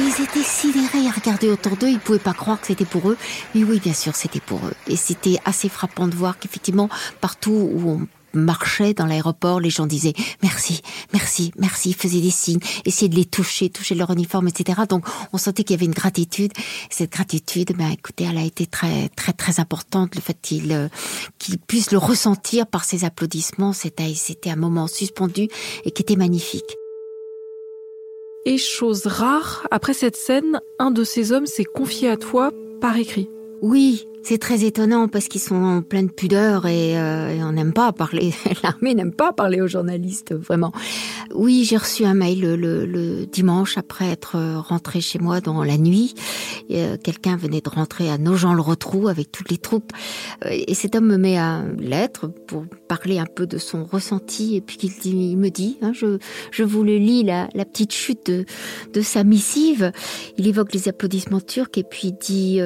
ils 0.00 0.22
étaient 0.22 0.42
sidérés 0.42 1.06
à 1.06 1.10
regarder 1.10 1.50
autour 1.50 1.76
d'eux, 1.76 1.88
ils 1.88 1.98
pouvaient 1.98 2.18
pas 2.18 2.32
croire 2.32 2.60
que 2.60 2.68
c'était 2.68 2.84
pour 2.84 3.10
eux. 3.10 3.16
Mais 3.54 3.64
oui, 3.64 3.80
bien 3.80 3.92
sûr, 3.92 4.14
c'était 4.14 4.40
pour 4.40 4.64
eux. 4.66 4.74
Et 4.86 4.96
c'était 4.96 5.38
assez 5.44 5.68
frappant 5.68 6.06
de 6.06 6.14
voir 6.14 6.38
qu'effectivement, 6.38 6.88
partout 7.20 7.70
où 7.72 7.90
on 7.90 8.08
marchait 8.32 8.94
dans 8.94 9.06
l'aéroport, 9.06 9.60
les 9.60 9.70
gens 9.70 9.86
disaient 9.86 10.14
merci, 10.42 10.82
merci, 11.12 11.52
merci, 11.58 11.92
faisaient 11.92 12.20
des 12.20 12.30
signes, 12.30 12.60
essayaient 12.84 13.08
de 13.08 13.16
les 13.16 13.24
toucher, 13.24 13.70
toucher 13.70 13.94
leur 13.94 14.10
uniforme, 14.10 14.48
etc. 14.48 14.82
Donc 14.88 15.04
on 15.32 15.38
sentait 15.38 15.64
qu'il 15.64 15.74
y 15.74 15.78
avait 15.78 15.86
une 15.86 15.92
gratitude. 15.92 16.52
Cette 16.90 17.12
gratitude, 17.12 17.72
ben 17.76 17.90
écoutez, 17.90 18.24
elle 18.24 18.38
a 18.38 18.44
été 18.44 18.66
très 18.66 19.08
très 19.10 19.32
très 19.32 19.60
importante. 19.60 20.14
Le 20.14 20.20
fait 20.20 20.36
qu'ils 20.40 20.72
euh, 20.72 20.88
qu'ils 21.38 21.58
puissent 21.58 21.92
le 21.92 21.98
ressentir 21.98 22.66
par 22.66 22.84
ces 22.84 23.04
applaudissements, 23.04 23.72
c'était 23.72 24.14
c'était 24.14 24.50
un 24.50 24.56
moment 24.56 24.86
suspendu 24.86 25.48
et 25.84 25.90
qui 25.90 26.02
était 26.02 26.16
magnifique. 26.16 26.76
Et 28.44 28.56
chose 28.56 29.06
rare, 29.06 29.66
après 29.70 29.92
cette 29.92 30.16
scène, 30.16 30.60
un 30.78 30.90
de 30.90 31.04
ces 31.04 31.32
hommes 31.32 31.46
s'est 31.46 31.64
confié 31.64 32.08
à 32.08 32.16
toi 32.16 32.50
par 32.80 32.96
écrit. 32.96 33.28
Oui, 33.60 34.07
c'est 34.22 34.38
très 34.38 34.64
étonnant 34.64 35.08
parce 35.08 35.28
qu'ils 35.28 35.40
sont 35.40 35.62
en 35.62 35.82
pleine 35.82 36.10
pudeur 36.10 36.66
et, 36.66 36.98
euh, 36.98 37.38
on 37.42 37.52
n'aime 37.52 37.72
pas 37.72 37.92
parler. 37.92 38.32
L'armée 38.62 38.94
n'aime 38.94 39.12
pas 39.12 39.32
parler 39.32 39.60
aux 39.60 39.68
journalistes, 39.68 40.34
vraiment. 40.34 40.72
Oui, 41.34 41.64
j'ai 41.64 41.76
reçu 41.76 42.04
un 42.04 42.14
mail 42.14 42.40
le, 42.40 43.26
dimanche 43.26 43.78
après 43.78 44.10
être 44.10 44.36
rentré 44.58 45.00
chez 45.00 45.18
moi 45.18 45.40
dans 45.40 45.62
la 45.62 45.78
nuit. 45.78 46.14
Euh, 46.70 46.96
quelqu'un 47.02 47.36
venait 47.36 47.60
de 47.60 47.68
rentrer 47.68 48.10
à 48.10 48.18
Nogent-le-Rotrou 48.18 49.08
avec 49.08 49.32
toutes 49.32 49.50
les 49.50 49.58
troupes 49.58 49.92
euh, 50.44 50.50
et 50.50 50.74
cet 50.74 50.94
homme 50.94 51.06
me 51.06 51.16
met 51.16 51.38
une 51.38 51.80
lettre 51.80 52.28
pour 52.46 52.66
parler 52.88 53.18
un 53.18 53.26
peu 53.26 53.46
de 53.46 53.58
son 53.58 53.84
ressenti 53.84 54.56
et 54.56 54.60
puis 54.60 54.78
il, 55.04 55.36
me 55.36 55.48
dit, 55.48 55.78
hein, 55.82 55.92
je, 55.94 56.18
je 56.50 56.64
vous 56.64 56.82
le 56.82 56.96
lis 56.96 57.22
la, 57.22 57.48
la 57.54 57.64
petite 57.64 57.92
chute 57.92 58.26
de, 58.26 58.44
de 58.92 59.00
sa 59.00 59.24
missive. 59.24 59.92
Il 60.36 60.46
évoque 60.46 60.74
les 60.74 60.88
applaudissements 60.88 61.40
turcs 61.40 61.76
et 61.76 61.84
puis 61.84 62.12
dit 62.12 62.60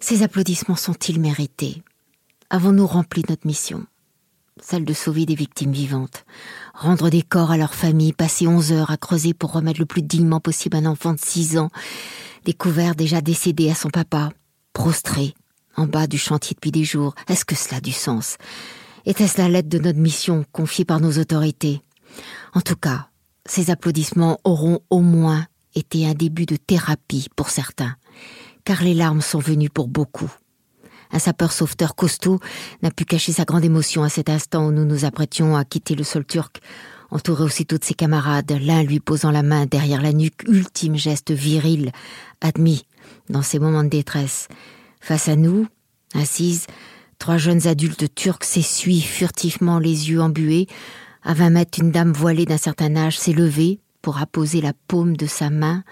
ces 0.00 0.22
applaudissements 0.22 0.76
sont-ils 0.76 1.20
mérités? 1.20 1.82
Avons-nous 2.50 2.86
rempli 2.86 3.24
notre 3.28 3.46
mission? 3.46 3.84
Celle 4.60 4.84
de 4.84 4.92
sauver 4.92 5.26
des 5.26 5.34
victimes 5.34 5.72
vivantes, 5.72 6.24
rendre 6.74 7.10
des 7.10 7.22
corps 7.22 7.52
à 7.52 7.56
leurs 7.56 7.74
familles, 7.74 8.12
passer 8.12 8.46
onze 8.46 8.72
heures 8.72 8.90
à 8.90 8.96
creuser 8.96 9.34
pour 9.34 9.52
remettre 9.52 9.80
le 9.80 9.86
plus 9.86 10.02
dignement 10.02 10.40
possible 10.40 10.76
un 10.76 10.86
enfant 10.86 11.12
de 11.12 11.20
six 11.20 11.58
ans, 11.58 11.70
découvert 12.44 12.94
déjà 12.94 13.20
décédé 13.20 13.70
à 13.70 13.74
son 13.74 13.90
papa, 13.90 14.30
prostré, 14.72 15.34
en 15.76 15.86
bas 15.86 16.06
du 16.06 16.18
chantier 16.18 16.54
depuis 16.54 16.72
des 16.72 16.84
jours. 16.84 17.14
Est-ce 17.28 17.44
que 17.44 17.54
cela 17.54 17.76
a 17.76 17.80
du 17.80 17.92
sens? 17.92 18.36
Était-ce 19.06 19.38
la 19.38 19.48
lettre 19.48 19.68
de 19.68 19.78
notre 19.78 19.98
mission 19.98 20.44
confiée 20.52 20.84
par 20.84 21.00
nos 21.00 21.18
autorités? 21.18 21.80
En 22.54 22.60
tout 22.60 22.76
cas, 22.76 23.08
ces 23.46 23.70
applaudissements 23.70 24.40
auront 24.44 24.80
au 24.90 25.00
moins 25.00 25.46
été 25.74 26.06
un 26.06 26.14
début 26.14 26.46
de 26.46 26.56
thérapie 26.56 27.28
pour 27.36 27.50
certains 27.50 27.96
car 28.68 28.82
les 28.82 28.92
larmes 28.92 29.22
sont 29.22 29.38
venues 29.38 29.70
pour 29.70 29.88
beaucoup. 29.88 30.30
Un 31.10 31.18
sapeur-sauveteur 31.18 31.94
costaud 31.94 32.38
n'a 32.82 32.90
pu 32.90 33.06
cacher 33.06 33.32
sa 33.32 33.46
grande 33.46 33.64
émotion 33.64 34.02
à 34.02 34.10
cet 34.10 34.28
instant 34.28 34.66
où 34.66 34.72
nous 34.72 34.84
nous 34.84 35.06
apprêtions 35.06 35.56
à 35.56 35.64
quitter 35.64 35.94
le 35.94 36.04
sol 36.04 36.26
turc, 36.26 36.60
entouré 37.10 37.44
aussitôt 37.44 37.78
de 37.78 37.84
ses 37.84 37.94
camarades, 37.94 38.52
l'un 38.60 38.82
lui 38.82 39.00
posant 39.00 39.30
la 39.30 39.42
main 39.42 39.64
derrière 39.64 40.02
la 40.02 40.12
nuque, 40.12 40.42
ultime 40.46 40.96
geste 40.96 41.30
viril, 41.30 41.92
admis 42.42 42.84
dans 43.30 43.40
ces 43.40 43.58
moments 43.58 43.84
de 43.84 43.88
détresse. 43.88 44.48
Face 45.00 45.28
à 45.28 45.36
nous, 45.36 45.66
assises, 46.12 46.66
trois 47.18 47.38
jeunes 47.38 47.66
adultes 47.68 48.14
turcs 48.14 48.44
s'essuient 48.44 49.00
furtivement 49.00 49.78
les 49.78 50.10
yeux 50.10 50.20
embués. 50.20 50.66
À 51.22 51.32
vingt 51.32 51.48
mètres, 51.48 51.78
une 51.80 51.90
dame 51.90 52.12
voilée 52.12 52.44
d'un 52.44 52.58
certain 52.58 52.96
âge 52.96 53.18
s'est 53.18 53.32
levée 53.32 53.80
pour 54.02 54.18
apposer 54.18 54.60
la 54.60 54.74
paume 54.88 55.16
de 55.16 55.26
sa 55.26 55.48
main 55.48 55.84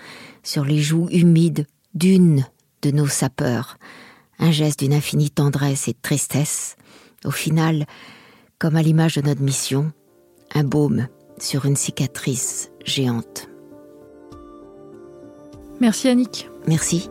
sur 0.43 0.67
les 0.67 0.83
joues 0.83 1.09
humides 1.11 1.67
d'une 1.95 2.45
de 2.83 2.91
nos 2.91 3.07
sapeurs, 3.07 3.79
un 4.39 4.51
geste 4.51 4.81
d'une 4.81 4.95
infinie 4.95 5.31
tendresse 5.31 5.89
et 5.89 5.93
de 5.93 5.99
tristesse, 6.01 6.77
au 7.25 7.31
final, 7.31 7.87
comme 8.59 8.77
à 8.77 8.83
l'image 8.83 9.17
de 9.17 9.23
notre 9.23 9.43
mission, 9.43 9.93
un 10.55 10.65
baume 10.65 11.09
sur 11.39 11.67
une 11.67 11.77
cicatrice 11.77 12.71
géante. 12.85 13.49
Merci 15.81 16.09
Annick. 16.09 16.49
Merci. 16.67 17.11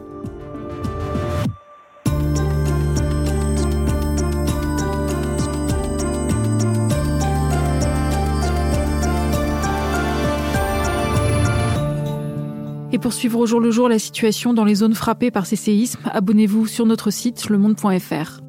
Et 12.92 13.00
pour 13.00 13.14
suivre 13.14 13.40
au 13.40 13.46
jour 13.46 13.60
le 13.60 13.72
jour 13.72 13.90
la 13.90 14.00
situation 14.00 14.54
dans 14.54 14.64
les 14.64 14.76
zones 14.76 14.96
frappées 14.96 15.32
par 15.32 15.46
ces 15.46 15.56
séismes, 15.56 16.02
abonnez-vous 16.14 16.68
sur 16.68 16.86
notre 16.86 17.12
site 17.12 17.50
lemonde.fr. 17.50 18.42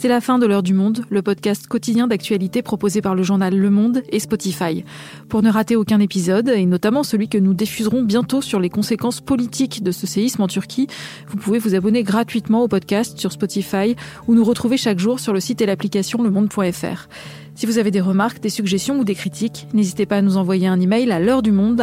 C'est 0.00 0.08
la 0.08 0.22
fin 0.22 0.38
de 0.38 0.46
l'heure 0.46 0.62
du 0.62 0.72
monde, 0.72 1.04
le 1.10 1.20
podcast 1.20 1.66
quotidien 1.66 2.06
d'actualité 2.06 2.62
proposé 2.62 3.02
par 3.02 3.14
le 3.14 3.22
journal 3.22 3.54
Le 3.54 3.68
Monde 3.68 4.02
et 4.08 4.18
Spotify. 4.18 4.82
Pour 5.28 5.42
ne 5.42 5.50
rater 5.50 5.76
aucun 5.76 6.00
épisode, 6.00 6.48
et 6.48 6.64
notamment 6.64 7.02
celui 7.02 7.28
que 7.28 7.36
nous 7.36 7.52
diffuserons 7.52 8.02
bientôt 8.02 8.40
sur 8.40 8.60
les 8.60 8.70
conséquences 8.70 9.20
politiques 9.20 9.82
de 9.82 9.90
ce 9.90 10.06
séisme 10.06 10.40
en 10.40 10.48
Turquie, 10.48 10.86
vous 11.28 11.36
pouvez 11.36 11.58
vous 11.58 11.74
abonner 11.74 12.02
gratuitement 12.02 12.62
au 12.62 12.68
podcast 12.68 13.18
sur 13.18 13.30
Spotify 13.30 13.94
ou 14.26 14.34
nous 14.34 14.44
retrouver 14.44 14.78
chaque 14.78 14.98
jour 14.98 15.20
sur 15.20 15.34
le 15.34 15.40
site 15.40 15.60
et 15.60 15.66
l'application 15.66 16.22
lemonde.fr. 16.22 17.08
Si 17.54 17.66
vous 17.66 17.76
avez 17.76 17.90
des 17.90 18.00
remarques, 18.00 18.40
des 18.40 18.48
suggestions 18.48 19.00
ou 19.00 19.04
des 19.04 19.14
critiques, 19.14 19.66
n'hésitez 19.74 20.06
pas 20.06 20.16
à 20.16 20.22
nous 20.22 20.38
envoyer 20.38 20.66
un 20.66 20.80
email 20.80 21.12
à 21.12 21.20
l'heure 21.20 21.42
du 21.42 21.52
monde 21.52 21.82